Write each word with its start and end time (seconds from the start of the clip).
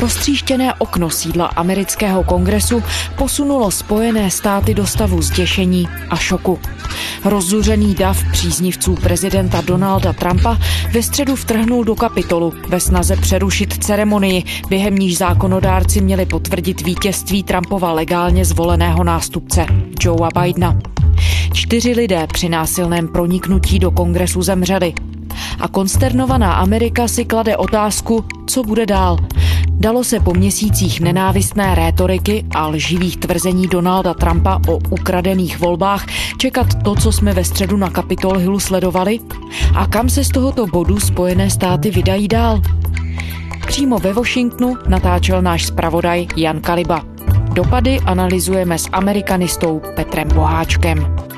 Roztříštěné 0.00 0.74
okno 0.74 1.10
sídla 1.10 1.46
amerického 1.46 2.24
kongresu 2.24 2.82
posunulo 3.18 3.70
Spojené 3.70 4.30
státy 4.30 4.74
do 4.74 4.86
stavu 4.86 5.22
zděšení 5.22 5.88
a 6.10 6.16
šoku. 6.16 6.58
Rozzuřený 7.24 7.94
dav 7.94 8.24
příznivců 8.32 8.94
prezidenta 8.94 9.60
Donalda 9.60 10.12
Trumpa 10.12 10.58
ve 10.92 11.02
středu 11.02 11.36
vtrhnul 11.36 11.84
do 11.84 11.94
kapitolu 11.94 12.52
ve 12.68 12.80
snaze 12.80 13.16
přerušit 13.16 13.84
ceremonii, 13.84 14.44
během 14.68 14.96
níž 14.96 15.18
zákonodárci 15.18 16.00
měli 16.00 16.26
potvrdit 16.26 16.80
vítězství 16.80 17.42
Trumpova 17.42 17.92
legálně 17.92 18.44
zvoleného 18.44 19.04
nástupce 19.04 19.66
Joea 20.00 20.28
Bidena. 20.40 20.78
Čtyři 21.52 21.92
lidé 21.92 22.26
při 22.32 22.48
násilném 22.48 23.08
proniknutí 23.08 23.78
do 23.78 23.90
kongresu 23.90 24.42
zemřeli. 24.42 24.94
A 25.60 25.68
konsternovaná 25.68 26.52
Amerika 26.52 27.08
si 27.08 27.24
klade 27.24 27.56
otázku, 27.56 28.24
co 28.46 28.62
bude 28.62 28.86
dál. 28.86 29.16
Dalo 29.70 30.04
se 30.04 30.20
po 30.20 30.34
měsících 30.34 31.00
nenávistné 31.00 31.74
rétoriky 31.74 32.44
a 32.54 32.66
lživých 32.66 33.16
tvrzení 33.16 33.66
Donalda 33.66 34.14
Trumpa 34.14 34.60
o 34.68 34.78
ukradených 34.90 35.58
volbách 35.58 36.06
čekat 36.38 36.66
to, 36.84 36.94
co 36.94 37.12
jsme 37.12 37.32
ve 37.32 37.44
středu 37.44 37.76
na 37.76 37.90
Capitol 37.90 38.36
Hillu 38.36 38.60
sledovali? 38.60 39.18
A 39.74 39.86
kam 39.86 40.08
se 40.08 40.24
z 40.24 40.28
tohoto 40.28 40.66
bodu 40.66 41.00
Spojené 41.00 41.50
státy 41.50 41.90
vydají 41.90 42.28
dál? 42.28 42.62
Přímo 43.66 43.98
ve 43.98 44.12
Washingtonu 44.12 44.76
natáčel 44.88 45.42
náš 45.42 45.66
zpravodaj 45.66 46.26
Jan 46.36 46.60
Kaliba. 46.60 47.02
Dopady 47.52 48.00
analyzujeme 48.00 48.78
s 48.78 48.88
amerikanistou 48.92 49.80
Petrem 49.96 50.28
Boháčkem. 50.34 51.29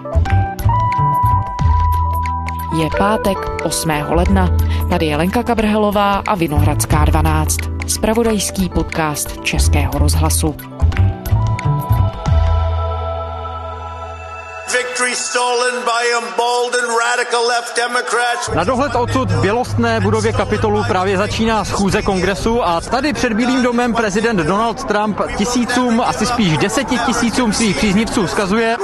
Je 2.73 2.89
pátek 2.99 3.39
8. 3.65 3.91
ledna. 4.09 4.57
Tady 4.91 5.07
je 5.07 5.17
Lenka 5.17 5.43
Kabrhelová 5.43 6.17
a 6.17 6.35
Vinohradská 6.35 7.05
12. 7.05 7.57
Spravodajský 7.87 8.69
podcast 8.69 9.41
Českého 9.41 9.93
rozhlasu. 9.99 10.57
Na 18.55 18.65
dohled 18.65 18.95
odsud 18.95 19.31
v 19.31 19.41
bělostné 19.41 20.01
budově 20.01 20.33
kapitolu 20.33 20.85
právě 20.89 21.17
začíná 21.19 21.65
schůze 21.65 22.03
kongresu 22.03 22.63
a 22.65 22.81
tady 22.81 23.13
před 23.13 23.33
Bílým 23.33 23.63
domem 23.63 23.95
prezident 23.95 24.37
Donald 24.37 24.85
Trump 24.85 25.21
tisícům, 25.37 26.01
asi 26.01 26.27
spíš 26.27 26.59
deseti 26.59 26.99
tisícům 26.99 27.53
svých 27.53 27.77
příznivců 27.77 28.27
vzkazuje. 28.27 28.77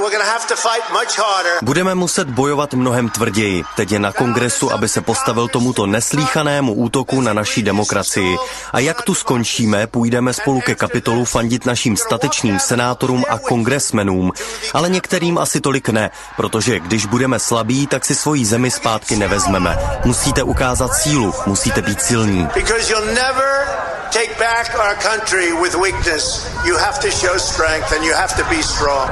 Budeme 1.61 1.95
muset 1.95 2.29
bojovat 2.29 2.73
mnohem 2.73 3.09
tvrději. 3.09 3.63
Teď 3.75 3.91
je 3.91 3.99
na 3.99 4.11
kongresu, 4.11 4.71
aby 4.71 4.87
se 4.87 5.01
postavil 5.01 5.47
tomuto 5.47 5.85
neslíchanému 5.85 6.73
útoku 6.73 7.21
na 7.21 7.33
naší 7.33 7.63
demokracii. 7.63 8.37
A 8.73 8.79
jak 8.79 9.01
tu 9.01 9.13
skončíme, 9.13 9.87
půjdeme 9.87 10.33
spolu 10.33 10.61
ke 10.61 10.75
kapitolu 10.75 11.25
fandit 11.25 11.65
našim 11.65 11.97
statečným 11.97 12.59
senátorům 12.59 13.25
a 13.29 13.39
kongresmenům. 13.39 14.31
Ale 14.73 14.89
některým 14.89 15.37
asi 15.37 15.61
tolik 15.61 15.89
ne, 15.89 16.08
protože 16.37 16.79
když 16.79 17.05
budeme 17.05 17.39
slabí, 17.39 17.87
tak 17.87 18.05
si 18.05 18.15
svoji 18.15 18.45
zemi 18.45 18.71
zpátky 18.71 19.15
nevezmeme. 19.15 19.77
Musíte 20.05 20.43
ukázat 20.43 20.93
sílu, 20.93 21.33
musíte 21.45 21.81
být 21.81 22.01
silní. 22.01 22.47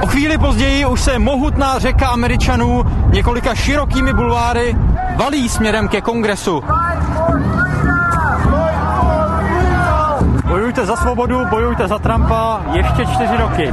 O 0.00 0.06
chvíli 0.06 0.38
později 0.38 0.86
už 0.86 1.00
se 1.00 1.18
mohutná 1.18 1.78
řeka 1.78 2.08
Američanů 2.08 2.84
několika 3.10 3.54
širokými 3.54 4.12
bulváry 4.12 4.76
valí 5.16 5.48
směrem 5.48 5.88
ke 5.88 6.00
kongresu. 6.00 6.62
Bojujte 10.44 10.86
za 10.86 10.96
svobodu, 10.96 11.46
bojujte 11.46 11.88
za 11.88 11.98
Trumpa 11.98 12.60
ještě 12.72 13.06
čtyři 13.06 13.36
roky. 13.36 13.72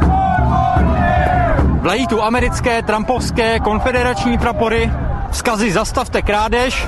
Vlají 1.85 2.07
tu 2.07 2.23
americké, 2.23 2.81
trumpovské, 2.81 3.59
konfederační 3.59 4.37
prapory, 4.37 4.91
vzkazy 5.31 5.71
zastavte 5.71 6.21
krádež 6.21 6.87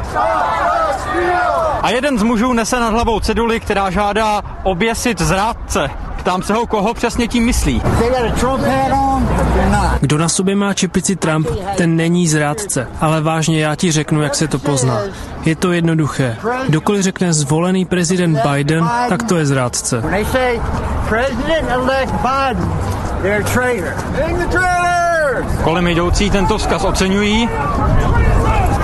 a 1.81 1.90
jeden 1.90 2.19
z 2.19 2.24
mužů 2.24 2.53
nese 2.53 2.80
nad 2.80 2.90
hlavou 2.90 3.19
ceduli, 3.19 3.59
která 3.59 3.90
žádá 3.90 4.41
oběsit 4.63 5.22
zrádce. 5.22 5.90
Ptám 6.18 6.44
se 6.44 6.53
ho, 6.53 6.68
koho 6.68 6.94
přesně 6.94 7.28
tím 7.28 7.46
myslí. 7.46 7.81
Kdo 10.00 10.18
na 10.18 10.30
sobě 10.30 10.56
má 10.56 10.74
čepici 10.74 11.16
Trump, 11.16 11.47
ten 11.78 11.96
není 11.96 12.28
zrádce. 12.28 12.88
Ale 13.02 13.22
vážně 13.22 13.59
já 13.59 13.75
ti 13.75 13.91
řeknu, 13.91 14.22
jak 14.22 14.36
se 14.36 14.47
to 14.47 14.59
pozná. 14.59 15.00
Je 15.46 15.56
to 15.56 15.72
jednoduché. 15.72 16.38
Kdokoliv 16.68 17.03
řekne 17.03 17.34
zvolený 17.34 17.86
prezident 17.86 18.40
Biden, 18.52 18.90
tak 19.09 19.24
to 19.24 19.36
je 19.36 19.46
zrádce. 19.46 20.03
Kolem 25.63 25.88
jdoucí 25.88 26.29
tento 26.29 26.57
vzkaz 26.57 26.83
oceňují. 26.83 27.50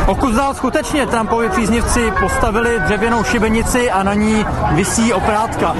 Pokud 0.05 0.35
dál 0.35 0.53
skutečně 0.53 1.05
Trumpovi 1.05 1.49
příznivci 1.49 2.11
postavili 2.19 2.79
dřevěnou 2.79 3.23
šibenici 3.23 3.91
a 3.91 4.03
na 4.03 4.13
ní 4.13 4.45
visí 4.71 5.13
oprátka. 5.13 5.75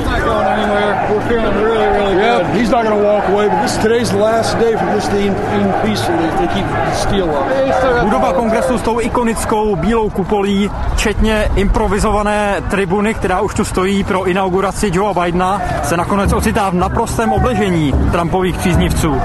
Budova 8.02 8.34
kongresu 8.34 8.78
s 8.78 8.82
tou 8.82 9.00
ikonickou 9.00 9.76
bílou 9.76 10.10
kupolí, 10.10 10.72
včetně 10.94 11.52
improvizované 11.56 12.62
tribuny, 12.70 13.14
která 13.14 13.42
už 13.42 13.54
tu 13.54 13.66
stojí 13.66 14.04
pro 14.04 14.24
inauguraci 14.24 14.92
Joea 14.94 15.14
Bidena, 15.14 15.62
se 15.84 15.98
nakonec 15.98 16.34
ocitá 16.34 16.70
v 16.70 16.74
naprostém 16.74 17.32
obležení 17.32 17.94
Trumpových 18.12 18.58
příznivců. 18.58 19.22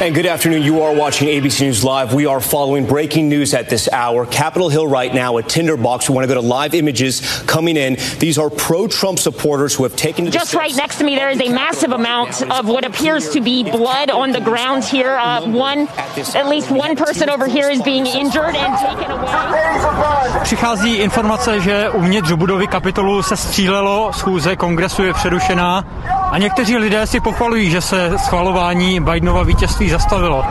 And 0.00 0.14
good 0.14 0.24
afternoon. 0.24 0.62
You 0.62 0.80
are 0.80 0.94
watching 0.94 1.28
ABC 1.28 1.60
News 1.60 1.84
Live. 1.84 2.14
We 2.14 2.24
are 2.24 2.40
following 2.40 2.86
breaking 2.86 3.28
news 3.28 3.52
at 3.52 3.68
this 3.68 3.86
hour. 3.92 4.24
Capitol 4.24 4.70
Hill 4.70 4.86
right 4.86 5.12
now, 5.12 5.36
a 5.36 5.42
tinderbox. 5.42 6.08
We 6.08 6.14
want 6.14 6.24
to 6.24 6.34
go 6.34 6.40
to 6.40 6.46
live 6.46 6.72
images 6.72 7.20
coming 7.42 7.76
in. 7.76 7.98
These 8.18 8.38
are 8.38 8.48
pro-Trump 8.48 9.18
supporters 9.18 9.74
who 9.74 9.82
have 9.82 9.96
taken 9.96 10.24
to 10.24 10.30
Just 10.30 10.54
right 10.54 10.74
next 10.74 10.96
to 11.00 11.04
me, 11.04 11.16
there 11.16 11.28
is 11.28 11.38
a 11.42 11.50
massive 11.50 11.92
amount 11.92 12.40
of 12.50 12.66
what 12.66 12.86
appears 12.86 13.28
to 13.32 13.42
be 13.42 13.62
blood 13.62 14.08
on 14.08 14.32
the 14.32 14.40
ground 14.40 14.84
here. 14.84 15.18
Uh, 15.18 15.46
one, 15.50 15.86
at 16.34 16.48
least 16.48 16.70
one 16.70 16.96
person 16.96 17.28
over 17.28 17.46
here 17.46 17.68
is 17.68 17.82
being 17.82 18.06
injured 18.06 18.56
and 18.56 18.78
taken 18.78 19.10
away. 19.10 20.40
Přichází 20.42 20.96
informace, 20.96 21.60
že 21.60 21.90
uvnitř 21.90 22.32
budovy 22.32 22.66
kapitolu 22.66 23.22
se 23.22 23.36
střílelo, 23.36 24.12
schůze 24.12 24.56
kongresu 24.56 25.02
je 25.02 25.12
přerušená 25.12 25.84
a 26.30 26.38
někteří 26.38 26.76
lidé 26.76 27.06
si 27.06 27.20
pochvalují, 27.20 27.70
že 27.70 27.80
se 27.80 28.18
schvalování 28.18 29.00
Bidenova 29.00 29.42
vítězství 29.42 29.90
zastavilo. 29.90 30.44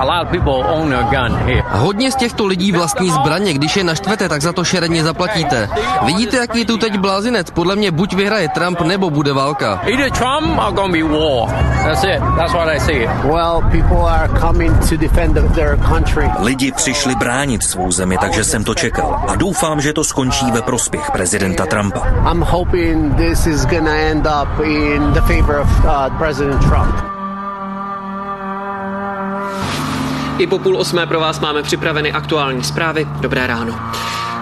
Hodně 1.72 2.12
z 2.12 2.16
těchto 2.16 2.46
lidí 2.46 2.72
vlastní 2.72 3.12
zbraně, 3.12 3.54
když 3.54 3.78
je 3.78 3.84
naštvete, 3.84 4.30
tak 4.30 4.42
za 4.42 4.54
to 4.54 4.64
šeredně 4.64 5.04
zaplatíte. 5.04 5.70
Vidíte, 6.06 6.38
jaký 6.38 6.60
je 6.60 6.66
tu 6.66 6.78
teď 6.78 6.98
blázinec? 6.98 7.52
Podle 7.52 7.76
mě 7.76 7.92
buď 7.92 8.14
vyhraje 8.14 8.50
Trump, 8.50 8.82
nebo 8.82 9.10
bude 9.10 9.34
válka. 9.34 9.82
Either 9.86 10.12
Trump 10.12 10.60
or 10.68 10.74
gonna 10.74 10.94
be 10.94 11.04
war. 11.04 11.50
That's 11.84 12.04
it. 12.04 12.20
That's 12.38 12.54
what 12.54 12.68
I 12.68 12.80
see. 12.80 13.08
Well, 13.24 13.62
people 13.72 14.10
are 14.10 14.40
coming 14.40 14.90
to 14.90 14.98
defend 14.98 15.54
their 15.56 15.78
country. 15.78 16.32
Lidi 16.40 16.72
přišli 16.72 17.16
bránit 17.16 17.64
svou 17.64 17.92
zemi, 17.92 18.18
takže 18.18 18.44
jsem 18.44 18.64
to 18.64 18.76
čekal. 18.76 19.24
A 19.28 19.36
doufám, 19.36 19.82
že 19.82 19.94
to 19.94 20.04
skončí 20.04 20.52
ve 20.52 20.62
prospěch 20.62 21.12
prezidenta 21.12 21.66
Trumpa. 21.66 22.00
I'm 22.32 22.42
hoping 22.42 23.16
this 23.16 23.48
is 23.48 23.66
gonna 23.66 23.96
end 23.96 24.28
up 24.28 24.66
in 24.66 25.14
the 25.14 25.22
favor 25.22 25.60
of 25.60 25.69
uh, 25.84 26.18
President 26.18 26.60
Trump. 26.66 26.96
I 30.38 30.48
po 30.48 30.60
půl 30.60 30.78
osmé 30.78 31.08
pro 31.08 31.20
vás 31.20 31.40
máme 31.40 31.64
připraveny 31.64 32.12
aktuální 32.14 32.64
zprávy. 32.64 33.08
Dobré 33.22 33.48
ráno. 33.48 33.80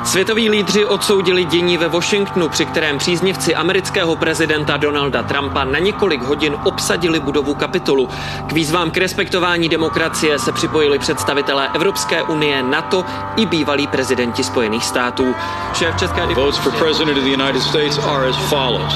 Světoví 0.07 0.49
lídři 0.49 0.85
odsoudili 0.85 1.43
dění 1.43 1.77
ve 1.77 1.87
Washingtonu, 1.87 2.49
při 2.49 2.65
kterém 2.65 2.97
příznivci 2.97 3.55
amerického 3.55 4.15
prezidenta 4.15 4.77
Donalda 4.77 5.23
Trumpa 5.23 5.63
na 5.63 5.79
několik 5.79 6.21
hodin 6.21 6.55
obsadili 6.63 7.19
budovu 7.19 7.53
kapitolu. 7.53 8.09
K 8.47 8.51
výzvám 8.51 8.91
k 8.91 8.97
respektování 8.97 9.69
demokracie 9.69 10.39
se 10.39 10.51
připojili 10.51 10.99
představitelé 10.99 11.69
Evropské 11.73 12.23
unie, 12.23 12.63
NATO 12.63 13.05
i 13.35 13.45
bývalí 13.45 13.87
prezidenti 13.87 14.43
Spojených 14.43 14.85
států. 14.85 15.35
Šéf 15.73 15.95
České 15.95 16.25
Votes 16.25 16.57
for 16.57 16.71
President 16.71 17.17
of 17.17 17.23
the 17.23 17.43
United 17.43 17.61
States 17.61 17.97
are 17.97 18.29
as 18.29 18.35
follows. 18.35 18.93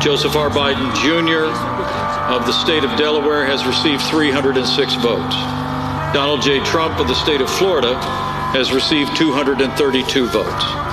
Joseph 0.00 0.34
R. 0.34 0.48
Biden 0.48 0.94
Jr. 0.96 1.52
of 2.32 2.46
the 2.46 2.52
state 2.52 2.84
of 2.84 2.98
Delaware 2.98 3.44
has 3.44 3.66
received 3.66 4.02
306 4.04 4.94
votes. 4.94 5.34
Donald 6.14 6.40
J. 6.40 6.64
Trump 6.64 6.98
of 6.98 7.06
the 7.06 7.14
state 7.14 7.42
of 7.42 7.50
Florida 7.50 8.00
has 8.54 8.72
received 8.72 9.14
232 9.14 10.26
votes. 10.28 10.89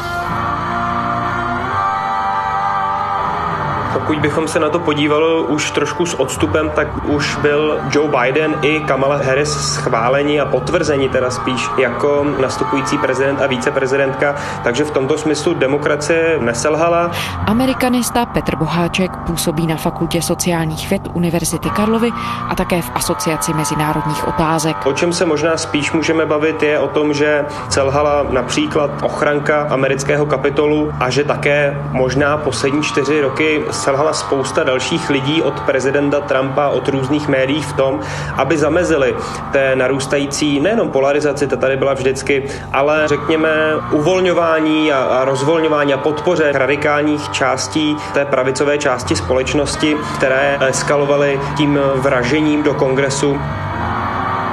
Pokud 4.07 4.19
bychom 4.19 4.48
se 4.48 4.59
na 4.59 4.69
to 4.69 4.80
podívali 4.80 5.44
už 5.48 5.71
trošku 5.71 6.06
s 6.06 6.19
odstupem, 6.19 6.69
tak 6.75 6.88
už 7.06 7.36
byl 7.36 7.80
Joe 7.92 8.12
Biden 8.19 8.56
i 8.62 8.80
Kamala 8.80 9.15
Harris 9.15 9.74
schválení 9.74 10.42
a 10.42 10.45
potvrzení 10.45 11.09
teda 11.09 11.31
spíš 11.31 11.69
jako 11.77 12.25
nastupující 12.42 12.98
prezident 12.98 13.42
a 13.42 13.48
víceprezidentka, 13.48 14.36
takže 14.63 14.83
v 14.83 14.92
tomto 14.92 15.18
smyslu 15.18 15.54
demokracie 15.54 16.38
neselhala. 16.39 17.12
Amerikanista 17.45 18.25
Petr 18.25 18.56
Boháček 18.56 19.18
působí 19.18 19.68
na 19.68 19.75
Fakultě 19.75 20.21
sociálních 20.21 20.89
věd 20.89 21.01
Univerzity 21.13 21.69
Karlovy 21.69 22.12
a 22.50 22.56
také 22.56 22.81
v 22.81 22.92
Asociaci 22.95 23.54
mezinárodních 23.54 24.27
otázek. 24.27 24.86
O 24.86 24.94
čem 24.94 25.13
se 25.13 25.25
možná 25.25 25.57
spíš 25.57 25.92
můžeme 25.92 26.25
bavit 26.25 26.63
je 26.63 26.80
o 26.80 26.88
tom, 26.88 27.13
že 27.13 27.45
selhala 27.69 28.25
například 28.30 28.92
ochranka 29.04 29.68
amerického 29.69 30.25
kapitolu 30.25 30.94
a 31.00 31.09
že 31.09 31.24
také 31.24 31.77
možná 31.92 32.38
poslední 32.38 32.83
čtyři 32.83 33.21
roky 33.21 33.63
selhala 33.71 33.96
spousta 34.13 34.63
dalších 34.63 35.09
lidí 35.09 35.41
od 35.41 35.59
prezidenta 35.59 36.19
Trumpa, 36.19 36.69
od 36.69 36.88
různých 36.88 37.27
médií 37.27 37.61
v 37.61 37.73
tom, 37.73 37.99
aby 38.35 38.57
zamezili 38.57 39.15
té 39.51 39.75
narůstající 39.75 40.59
nejenom 40.59 40.89
polarizaci, 40.89 41.47
ta 41.47 41.55
tady 41.55 41.77
byla 41.77 41.94
vždycky, 41.94 42.44
ale 42.73 43.07
řekněme 43.07 43.73
uvolňování 43.91 44.91
a, 44.91 45.03
a 45.03 45.25
rozvolňování 45.25 45.94
a 45.94 45.97
podpoře 45.97 46.51
radikálních 46.51 47.29
částí 47.29 47.97
té 48.13 48.25
pravicové 48.25 48.77
části 48.77 49.15
společnosti, 49.15 49.95
které 50.15 50.57
eskalovaly 50.61 51.39
tím 51.57 51.79
vražením 51.95 52.63
do 52.63 52.73
kongresu 52.73 53.39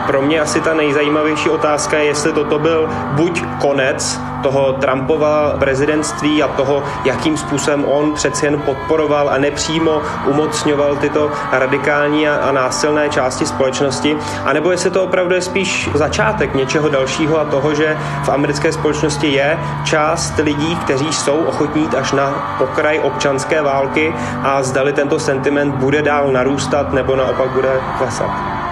pro 0.07 0.23
mě 0.23 0.41
asi 0.41 0.61
ta 0.61 0.75
nejzajímavější 0.75 1.51
otázka 1.51 1.99
je, 1.99 2.05
jestli 2.05 2.33
toto 2.33 2.59
byl 2.59 2.89
buď 3.17 3.45
konec 3.61 4.21
toho 4.45 4.73
Trumpova 4.73 5.57
prezidentství 5.59 6.43
a 6.43 6.49
toho, 6.49 6.83
jakým 7.05 7.37
způsobem 7.37 7.85
on 7.85 8.15
přeci 8.15 8.47
jen 8.47 8.61
podporoval 8.61 9.29
a 9.29 9.39
nepřímo 9.39 10.03
umocňoval 10.27 10.97
tyto 10.97 11.31
radikální 11.53 12.29
a, 12.29 12.53
násilné 12.53 13.09
části 13.09 13.47
společnosti, 13.47 14.17
anebo 14.45 14.71
jestli 14.71 14.91
to 14.91 15.05
opravdu 15.05 15.35
je 15.35 15.43
spíš 15.43 15.91
začátek 15.95 16.55
něčeho 16.55 16.89
dalšího 16.89 17.41
a 17.41 17.45
toho, 17.45 17.75
že 17.75 17.97
v 18.25 18.29
americké 18.29 18.73
společnosti 18.73 19.27
je 19.27 19.59
část 19.85 20.39
lidí, 20.39 20.77
kteří 20.77 21.13
jsou 21.13 21.37
ochotní 21.37 21.89
až 21.99 22.13
na 22.13 22.57
pokraj 22.59 23.01
občanské 23.03 23.63
války 23.63 24.15
a 24.43 24.63
zdali 24.63 24.93
tento 24.93 25.19
sentiment 25.19 25.75
bude 25.75 26.03
dál 26.03 26.33
narůstat 26.33 26.93
nebo 26.93 27.17
naopak 27.17 27.51
bude 27.51 27.81
klesat. 27.99 28.64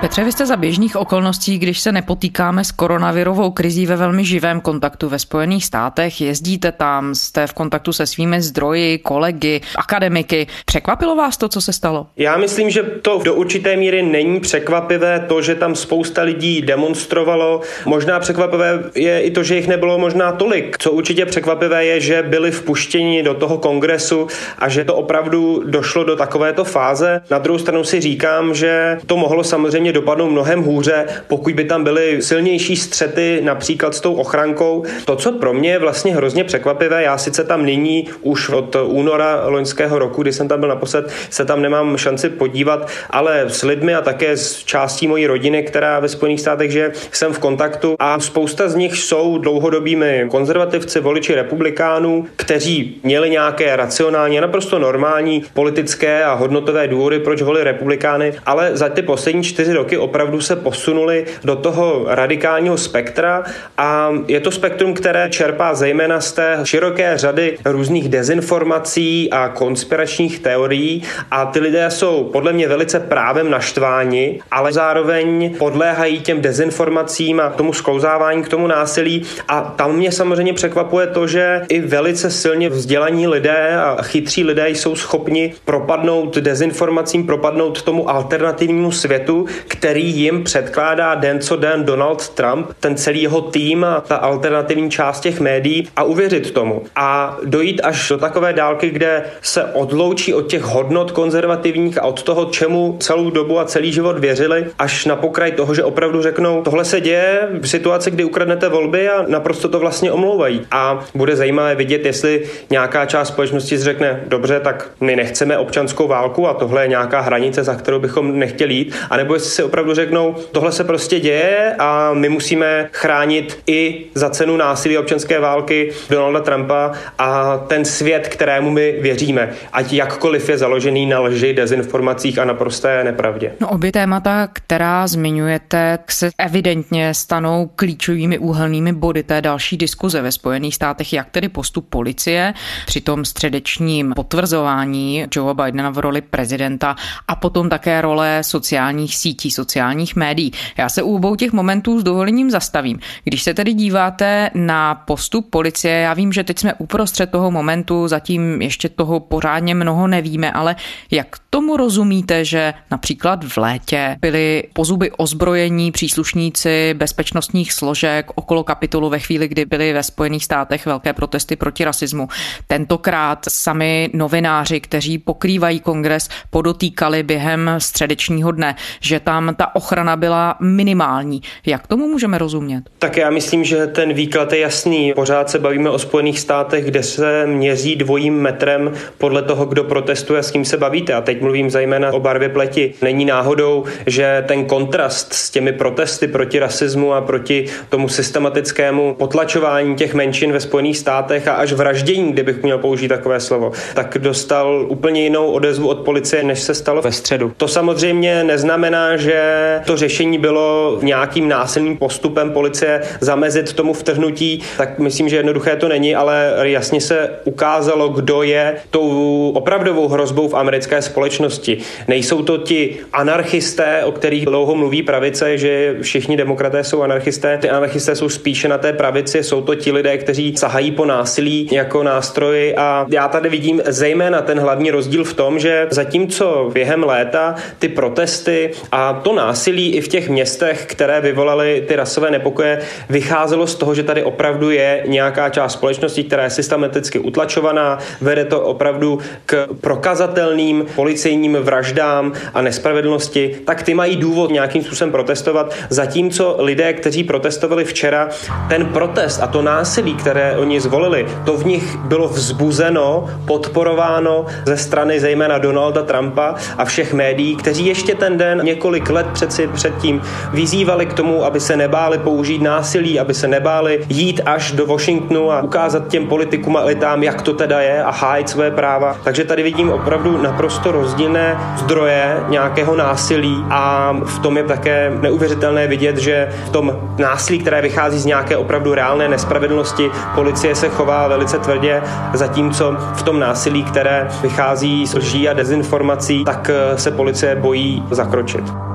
Petře, 0.00 0.24
vy 0.24 0.32
jste 0.32 0.46
za 0.46 0.56
běžných 0.56 0.96
okolností, 0.96 1.58
když 1.58 1.80
se 1.80 1.92
nepotýkáme 1.92 2.64
s 2.64 2.72
koronavirovou 2.72 3.50
krizí 3.50 3.86
ve 3.86 3.96
velmi 3.96 4.24
živém 4.24 4.60
kontaktu 4.60 5.08
ve 5.08 5.18
Spojených 5.18 5.64
státech, 5.64 6.20
jezdíte 6.20 6.72
tam, 6.72 7.14
jste 7.14 7.46
v 7.46 7.52
kontaktu 7.52 7.92
se 7.92 8.06
svými 8.06 8.42
zdroji, 8.42 8.98
kolegy, 8.98 9.60
akademiky. 9.76 10.46
Překvapilo 10.64 11.16
vás 11.16 11.36
to, 11.36 11.48
co 11.48 11.60
se 11.60 11.72
stalo? 11.72 12.06
Já 12.16 12.36
myslím, 12.36 12.70
že 12.70 12.82
to 12.82 13.20
do 13.24 13.34
určité 13.34 13.76
míry 13.76 14.02
není 14.02 14.40
překvapivé, 14.40 15.24
to, 15.28 15.42
že 15.42 15.54
tam 15.54 15.74
spousta 15.74 16.22
lidí 16.22 16.62
demonstrovalo. 16.62 17.60
Možná 17.86 18.20
překvapivé 18.20 18.84
je 18.94 19.20
i 19.20 19.30
to, 19.30 19.42
že 19.42 19.56
jich 19.56 19.68
nebylo 19.68 19.98
možná 19.98 20.32
tolik. 20.32 20.76
Co 20.78 20.92
určitě 20.92 21.26
překvapivé 21.26 21.84
je, 21.84 22.00
že 22.00 22.22
byli 22.22 22.50
vpuštěni 22.50 23.22
do 23.22 23.34
toho 23.34 23.58
kongresu 23.58 24.26
a 24.58 24.68
že 24.68 24.84
to 24.84 24.94
opravdu 24.94 25.62
došlo 25.66 26.04
do 26.04 26.16
takovéto 26.16 26.64
fáze. 26.64 27.20
Na 27.30 27.38
druhou 27.38 27.58
stranu 27.58 27.84
si 27.84 28.00
říkám, 28.00 28.54
že 28.54 28.98
to 29.06 29.16
mohlo 29.16 29.44
samozřejmě 29.44 29.89
samozřejmě 29.90 30.00
dopadnou 30.00 30.30
mnohem 30.30 30.62
hůře, 30.62 31.06
pokud 31.28 31.54
by 31.54 31.64
tam 31.64 31.84
byly 31.84 32.22
silnější 32.22 32.76
střety 32.76 33.40
například 33.44 33.94
s 33.94 34.00
tou 34.00 34.14
ochrankou. 34.14 34.84
To, 35.04 35.16
co 35.16 35.32
pro 35.32 35.52
mě 35.52 35.70
je 35.70 35.78
vlastně 35.78 36.14
hrozně 36.14 36.44
překvapivé, 36.44 37.02
já 37.02 37.18
sice 37.18 37.44
tam 37.44 37.64
nyní 37.64 38.08
už 38.22 38.48
od 38.48 38.76
února 38.76 39.46
loňského 39.46 39.98
roku, 39.98 40.22
kdy 40.22 40.32
jsem 40.32 40.48
tam 40.48 40.60
byl 40.60 40.68
naposled, 40.68 41.10
se 41.30 41.44
tam 41.44 41.62
nemám 41.62 41.96
šanci 41.96 42.28
podívat, 42.28 42.88
ale 43.10 43.44
s 43.48 43.62
lidmi 43.62 43.94
a 43.94 44.00
také 44.00 44.36
s 44.36 44.64
částí 44.64 45.08
mojí 45.08 45.26
rodiny, 45.26 45.62
která 45.62 46.00
ve 46.00 46.08
Spojených 46.08 46.40
státech 46.40 46.70
žije, 46.70 46.92
jsem 47.12 47.32
v 47.32 47.38
kontaktu 47.38 47.96
a 47.98 48.20
spousta 48.20 48.68
z 48.68 48.74
nich 48.74 48.98
jsou 48.98 49.38
dlouhodobými 49.38 50.26
konzervativci, 50.30 51.00
voliči 51.00 51.34
republikánů, 51.34 52.26
kteří 52.36 53.00
měli 53.02 53.30
nějaké 53.30 53.76
racionální, 53.76 54.40
naprosto 54.40 54.78
normální 54.78 55.42
politické 55.54 56.24
a 56.24 56.34
hodnotové 56.34 56.88
důvody, 56.88 57.18
proč 57.18 57.42
volili 57.42 57.64
republikány, 57.64 58.32
ale 58.46 58.70
za 58.76 58.88
ty 58.88 59.02
poslední 59.02 59.42
čtyři 59.42 59.72
roky 59.80 59.98
opravdu 59.98 60.40
se 60.40 60.56
posunuli 60.56 61.26
do 61.44 61.56
toho 61.56 62.04
radikálního 62.08 62.78
spektra 62.78 63.44
a 63.78 64.12
je 64.28 64.40
to 64.40 64.50
spektrum, 64.50 64.94
které 64.94 65.30
čerpá 65.30 65.74
zejména 65.74 66.20
z 66.20 66.32
té 66.32 66.58
široké 66.64 67.18
řady 67.18 67.58
různých 67.64 68.08
dezinformací 68.08 69.30
a 69.30 69.48
konspiračních 69.48 70.38
teorií 70.38 71.02
a 71.30 71.46
ty 71.46 71.60
lidé 71.60 71.90
jsou 71.90 72.24
podle 72.32 72.52
mě 72.52 72.68
velice 72.68 73.00
právem 73.00 73.50
naštváni, 73.50 74.40
ale 74.50 74.72
zároveň 74.72 75.54
podléhají 75.58 76.20
těm 76.20 76.40
dezinformacím 76.40 77.40
a 77.40 77.50
tomu 77.50 77.72
sklouzávání 77.72 78.42
k 78.42 78.48
tomu 78.48 78.66
násilí. 78.66 79.22
A 79.48 79.60
tam 79.60 79.96
mě 79.96 80.12
samozřejmě 80.12 80.52
překvapuje 80.52 81.06
to, 81.06 81.26
že 81.26 81.62
i 81.68 81.80
velice 81.80 82.30
silně 82.30 82.68
vzdělaní 82.68 83.26
lidé 83.26 83.76
a 83.76 84.02
chytří 84.02 84.44
lidé 84.44 84.68
jsou 84.70 84.96
schopni 84.96 85.54
propadnout 85.64 86.36
dezinformacím, 86.36 87.26
propadnout 87.26 87.82
tomu 87.82 88.10
alternativnímu 88.10 88.92
světu, 88.92 89.46
který 89.70 90.10
jim 90.10 90.44
předkládá 90.44 91.14
den 91.14 91.40
co 91.40 91.56
den 91.56 91.84
Donald 91.84 92.28
Trump, 92.28 92.66
ten 92.80 92.96
celý 92.96 93.22
jeho 93.22 93.40
tým 93.40 93.84
a 93.84 94.00
ta 94.00 94.16
alternativní 94.16 94.90
část 94.90 95.20
těch 95.20 95.40
médií 95.40 95.88
a 95.96 96.02
uvěřit 96.02 96.50
tomu. 96.50 96.82
A 96.96 97.36
dojít 97.44 97.80
až 97.84 98.08
do 98.08 98.18
takové 98.18 98.52
dálky, 98.52 98.90
kde 98.90 99.24
se 99.42 99.64
odloučí 99.64 100.34
od 100.34 100.46
těch 100.46 100.62
hodnot 100.62 101.10
konzervativních 101.10 101.98
a 101.98 102.02
od 102.02 102.22
toho, 102.22 102.44
čemu 102.44 102.96
celou 103.00 103.30
dobu 103.30 103.58
a 103.58 103.64
celý 103.64 103.92
život 103.92 104.18
věřili, 104.18 104.66
až 104.78 105.06
na 105.06 105.16
pokraj 105.16 105.52
toho, 105.52 105.74
že 105.74 105.84
opravdu 105.84 106.22
řeknou, 106.22 106.62
tohle 106.62 106.84
se 106.84 107.00
děje 107.00 107.48
v 107.60 107.66
situaci, 107.66 108.10
kdy 108.10 108.24
ukradnete 108.24 108.68
volby 108.68 109.08
a 109.08 109.24
naprosto 109.28 109.68
to 109.68 109.78
vlastně 109.78 110.12
omlouvají. 110.12 110.66
A 110.70 111.04
bude 111.14 111.36
zajímavé 111.36 111.74
vidět, 111.74 112.06
jestli 112.06 112.42
nějaká 112.70 113.06
část 113.06 113.28
společnosti 113.28 113.76
řekne, 113.76 114.24
dobře, 114.26 114.60
tak 114.60 114.90
my 115.00 115.16
nechceme 115.16 115.58
občanskou 115.58 116.08
válku 116.08 116.48
a 116.48 116.54
tohle 116.54 116.84
je 116.84 116.88
nějaká 116.88 117.20
hranice, 117.20 117.64
za 117.64 117.74
kterou 117.74 117.98
bychom 117.98 118.38
nechtěli 118.38 118.74
jít, 118.74 118.94
anebo 119.10 119.34
jestli 119.34 119.59
si 119.60 119.64
opravdu 119.64 119.94
řeknou, 119.94 120.36
tohle 120.52 120.72
se 120.72 120.84
prostě 120.84 121.20
děje 121.20 121.74
a 121.78 122.12
my 122.14 122.28
musíme 122.28 122.88
chránit 122.92 123.58
i 123.66 124.06
za 124.14 124.30
cenu 124.30 124.56
násilí 124.56 124.98
občanské 124.98 125.40
války 125.40 125.92
Donalda 126.10 126.40
Trumpa 126.40 126.92
a 127.18 127.58
ten 127.58 127.84
svět, 127.84 128.28
kterému 128.28 128.70
my 128.70 128.94
věříme, 129.00 129.50
ať 129.72 129.92
jakkoliv 129.92 130.48
je 130.48 130.58
založený 130.58 131.06
na 131.06 131.20
lži, 131.20 131.54
dezinformacích 131.54 132.38
a 132.38 132.44
naprosté 132.44 133.04
nepravdě. 133.04 133.52
No 133.60 133.68
obě 133.68 133.92
témata, 133.92 134.48
která 134.52 135.06
zmiňujete, 135.06 135.98
se 136.10 136.30
evidentně 136.38 137.14
stanou 137.14 137.70
klíčovými 137.76 138.38
úhelnými 138.38 138.92
body 138.92 139.22
té 139.22 139.42
další 139.42 139.76
diskuze 139.76 140.22
ve 140.22 140.32
Spojených 140.32 140.74
státech, 140.74 141.12
jak 141.12 141.30
tedy 141.30 141.48
postup 141.48 141.88
policie 141.90 142.54
při 142.86 143.00
tom 143.00 143.24
středečním 143.24 144.12
potvrzování 144.16 145.26
Joea 145.36 145.54
Bidena 145.54 145.90
v 145.90 145.98
roli 145.98 146.20
prezidenta 146.20 146.96
a 147.28 147.36
potom 147.36 147.68
také 147.68 148.00
role 148.00 148.38
sociálních 148.42 149.16
sítí, 149.16 149.49
sociálních 149.50 150.16
médií. 150.16 150.52
Já 150.78 150.88
se 150.88 151.02
u 151.02 151.14
obou 151.14 151.36
těch 151.36 151.52
momentů 151.52 152.00
s 152.00 152.04
dovolením 152.04 152.50
zastavím. 152.50 152.98
Když 153.24 153.42
se 153.42 153.54
tedy 153.54 153.72
díváte 153.72 154.50
na 154.54 154.94
postup 154.94 155.50
policie, 155.50 155.94
já 155.94 156.14
vím, 156.14 156.32
že 156.32 156.44
teď 156.44 156.58
jsme 156.58 156.74
uprostřed 156.74 157.30
toho 157.30 157.50
momentu, 157.50 158.08
zatím 158.08 158.62
ještě 158.62 158.88
toho 158.88 159.20
pořádně 159.20 159.74
mnoho 159.74 160.06
nevíme, 160.06 160.52
ale 160.52 160.76
jak 161.10 161.36
tomu 161.50 161.76
rozumíte, 161.76 162.44
že 162.44 162.74
například 162.90 163.44
v 163.44 163.56
létě 163.56 164.16
byli 164.20 164.62
pozuby 164.72 165.10
ozbrojení 165.10 165.92
příslušníci 165.92 166.94
bezpečnostních 166.94 167.72
složek 167.72 168.30
okolo 168.34 168.64
kapitolu 168.64 169.08
ve 169.08 169.18
chvíli, 169.18 169.48
kdy 169.48 169.64
byly 169.64 169.92
ve 169.92 170.02
Spojených 170.02 170.44
státech 170.44 170.86
velké 170.86 171.12
protesty 171.12 171.56
proti 171.56 171.84
rasismu. 171.84 172.28
Tentokrát 172.66 173.44
sami 173.48 174.10
novináři, 174.14 174.80
kteří 174.80 175.18
pokrývají 175.18 175.80
kongres, 175.80 176.28
podotýkali 176.50 177.22
během 177.22 177.70
středečního 177.78 178.52
dne, 178.52 178.74
že 179.00 179.20
ta 179.20 179.29
tam 179.30 179.54
ta 179.54 179.74
ochrana 179.76 180.16
byla 180.16 180.56
minimální. 180.60 181.40
Jak 181.66 181.86
tomu 181.86 182.08
můžeme 182.08 182.38
rozumět? 182.38 182.82
Tak 182.98 183.16
já 183.16 183.30
myslím, 183.30 183.64
že 183.64 183.86
ten 183.86 184.12
výklad 184.12 184.52
je 184.52 184.58
jasný. 184.58 185.12
Pořád 185.14 185.50
se 185.50 185.58
bavíme 185.58 185.90
o 185.90 185.98
Spojených 185.98 186.40
státech, 186.40 186.84
kde 186.84 187.02
se 187.02 187.46
měří 187.46 187.96
dvojím 187.96 188.34
metrem 188.34 188.92
podle 189.18 189.42
toho, 189.42 189.66
kdo 189.66 189.84
protestuje, 189.84 190.42
s 190.42 190.50
kým 190.50 190.64
se 190.64 190.76
bavíte. 190.76 191.14
A 191.14 191.20
teď 191.20 191.42
mluvím 191.42 191.70
zejména 191.70 192.12
o 192.12 192.20
barvě 192.20 192.48
pleti. 192.48 192.94
Není 193.02 193.24
náhodou, 193.24 193.84
že 194.06 194.44
ten 194.48 194.64
kontrast 194.64 195.32
s 195.32 195.50
těmi 195.50 195.72
protesty 195.72 196.28
proti 196.28 196.58
rasismu 196.58 197.12
a 197.12 197.20
proti 197.20 197.66
tomu 197.88 198.08
systematickému 198.08 199.14
potlačování 199.14 199.96
těch 199.96 200.14
menšin 200.14 200.52
ve 200.52 200.60
Spojených 200.60 200.98
státech 200.98 201.48
a 201.48 201.52
až 201.52 201.72
vraždění, 201.72 202.32
kdybych 202.32 202.62
měl 202.62 202.78
použít 202.78 203.08
takové 203.08 203.40
slovo, 203.40 203.72
tak 203.94 204.18
dostal 204.18 204.86
úplně 204.88 205.22
jinou 205.22 205.50
odezvu 205.50 205.88
od 205.88 205.98
policie, 205.98 206.42
než 206.44 206.60
se 206.60 206.74
stalo 206.74 207.02
ve 207.02 207.12
středu. 207.12 207.52
To 207.56 207.68
samozřejmě 207.68 208.44
neznamená, 208.44 209.19
že 209.20 209.40
to 209.86 209.96
řešení 209.96 210.38
bylo 210.38 210.98
nějakým 211.02 211.48
násilným 211.48 211.96
postupem 211.96 212.50
policie 212.50 213.02
zamezit 213.20 213.72
tomu 213.72 213.92
vtrhnutí, 213.92 214.62
tak 214.76 214.98
myslím, 214.98 215.28
že 215.28 215.36
jednoduché 215.36 215.76
to 215.76 215.88
není, 215.88 216.14
ale 216.14 216.52
jasně 216.62 217.00
se 217.00 217.30
ukázalo, 217.44 218.08
kdo 218.08 218.42
je 218.42 218.76
tou 218.90 219.52
opravdovou 219.54 220.08
hrozbou 220.08 220.48
v 220.48 220.54
americké 220.54 221.02
společnosti. 221.02 221.78
Nejsou 222.08 222.42
to 222.42 222.58
ti 222.58 222.96
anarchisté, 223.12 224.04
o 224.04 224.12
kterých 224.12 224.46
dlouho 224.46 224.74
mluví 224.74 225.02
pravice, 225.02 225.58
že 225.58 225.96
všichni 226.02 226.36
demokraté 226.36 226.84
jsou 226.84 227.02
anarchisté. 227.02 227.58
Ty 227.58 227.70
anarchisté 227.70 228.16
jsou 228.16 228.28
spíše 228.28 228.68
na 228.68 228.78
té 228.78 228.92
pravici, 228.92 229.42
jsou 229.42 229.62
to 229.62 229.74
ti 229.74 229.92
lidé, 229.92 230.18
kteří 230.18 230.56
sahají 230.56 230.90
po 230.90 231.04
násilí 231.04 231.68
jako 231.72 232.02
nástroj 232.02 232.74
a 232.76 233.06
já 233.08 233.28
tady 233.28 233.48
vidím 233.48 233.82
zejména 233.86 234.42
ten 234.42 234.60
hlavní 234.60 234.90
rozdíl 234.90 235.24
v 235.24 235.34
tom, 235.34 235.58
že 235.58 235.86
zatímco 235.90 236.70
během 236.72 237.04
léta 237.04 237.54
ty 237.78 237.88
protesty 237.88 238.70
a 238.92 239.09
to 239.12 239.32
násilí 239.32 239.92
i 239.94 240.00
v 240.00 240.08
těch 240.08 240.28
městech, 240.28 240.86
které 240.86 241.20
vyvolaly 241.20 241.84
ty 241.88 241.96
rasové 241.96 242.30
nepokoje, 242.30 242.80
vycházelo 243.08 243.66
z 243.66 243.74
toho, 243.74 243.94
že 243.94 244.02
tady 244.02 244.22
opravdu 244.22 244.70
je 244.70 245.02
nějaká 245.06 245.48
část 245.48 245.72
společnosti, 245.72 246.24
která 246.24 246.44
je 246.44 246.50
systematicky 246.50 247.18
utlačovaná, 247.18 247.98
vede 248.20 248.44
to 248.44 248.60
opravdu 248.60 249.18
k 249.46 249.68
prokazatelným 249.80 250.86
policejním 250.94 251.56
vraždám 251.56 252.32
a 252.54 252.62
nespravedlnosti, 252.62 253.56
tak 253.64 253.82
ty 253.82 253.94
mají 253.94 254.16
důvod 254.16 254.50
nějakým 254.50 254.82
způsobem 254.82 255.12
protestovat, 255.12 255.74
zatímco 255.88 256.56
lidé, 256.58 256.92
kteří 256.92 257.24
protestovali 257.24 257.84
včera, 257.84 258.28
ten 258.68 258.86
protest 258.86 259.40
a 259.42 259.46
to 259.46 259.62
násilí, 259.62 260.14
které 260.14 260.56
oni 260.56 260.80
zvolili, 260.80 261.26
to 261.44 261.56
v 261.56 261.66
nich 261.66 261.96
bylo 261.96 262.28
vzbuzeno, 262.28 263.30
podporováno 263.46 264.46
ze 264.66 264.76
strany 264.76 265.20
zejména 265.20 265.58
Donalda 265.58 266.02
Trumpa 266.02 266.54
a 266.78 266.84
všech 266.84 267.12
médií, 267.12 267.56
kteří 267.56 267.86
ještě 267.86 268.14
ten 268.14 268.38
den 268.38 268.60
několik 268.64 268.99
let 269.08 269.26
přeci 269.32 269.66
předtím 269.66 270.22
vyzývali 270.52 271.06
k 271.06 271.12
tomu, 271.12 271.44
aby 271.44 271.60
se 271.60 271.76
nebáli 271.76 272.18
použít 272.18 272.62
násilí, 272.62 273.20
aby 273.20 273.34
se 273.34 273.48
nebáli 273.48 274.00
jít 274.08 274.40
až 274.46 274.72
do 274.72 274.86
Washingtonu 274.86 275.52
a 275.52 275.62
ukázat 275.62 276.08
těm 276.08 276.26
politikům 276.26 276.76
a 276.76 276.80
elitám, 276.80 277.22
jak 277.22 277.42
to 277.42 277.52
teda 277.52 277.80
je 277.80 278.04
a 278.04 278.10
hájit 278.10 278.48
své 278.48 278.70
práva. 278.70 279.16
Takže 279.24 279.44
tady 279.44 279.62
vidím 279.62 279.90
opravdu 279.90 280.42
naprosto 280.42 280.92
rozdílné 280.92 281.56
zdroje 281.76 282.36
nějakého 282.48 282.96
násilí 282.96 283.64
a 283.70 284.12
v 284.24 284.38
tom 284.38 284.56
je 284.56 284.64
také 284.64 285.12
neuvěřitelné 285.20 285.86
vidět, 285.86 286.16
že 286.16 286.48
v 286.66 286.70
tom 286.70 286.98
násilí, 287.18 287.58
které 287.58 287.82
vychází 287.82 288.18
z 288.18 288.24
nějaké 288.24 288.56
opravdu 288.56 288.94
reálné 288.94 289.28
nespravedlnosti, 289.28 290.10
policie 290.34 290.74
se 290.74 290.88
chová 290.88 291.28
velice 291.28 291.58
tvrdě, 291.58 292.02
zatímco 292.34 292.96
v 293.14 293.22
tom 293.22 293.40
násilí, 293.40 293.84
které 293.84 294.28
vychází 294.42 295.06
z 295.06 295.14
lží 295.14 295.48
a 295.48 295.52
dezinformací, 295.52 296.44
tak 296.44 296.70
se 296.96 297.10
policie 297.10 297.54
bojí 297.54 298.04
zakročit. 298.10 298.89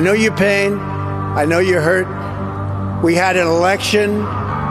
I 0.00 0.02
know 0.02 0.14
your 0.14 0.34
pain. 0.34 0.78
I 0.78 1.44
know 1.44 1.58
you're 1.58 1.82
hurt. 1.82 2.06
We 3.04 3.14
had 3.14 3.36
an 3.36 3.46
election 3.46 4.20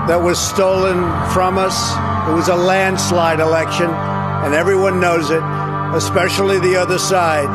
that 0.07 0.19
was 0.23 0.39
stolen 0.39 1.03
from 1.31 1.59
us. 1.59 1.77
It 2.27 2.33
was 2.33 2.47
a 2.47 2.55
landslide 2.55 3.39
election, 3.39 3.91
and 3.91 4.55
everyone 4.55 4.99
knows 4.99 5.29
it, 5.29 5.43
especially 5.93 6.59
the 6.59 6.77
other 6.77 6.97
side. 6.97 7.45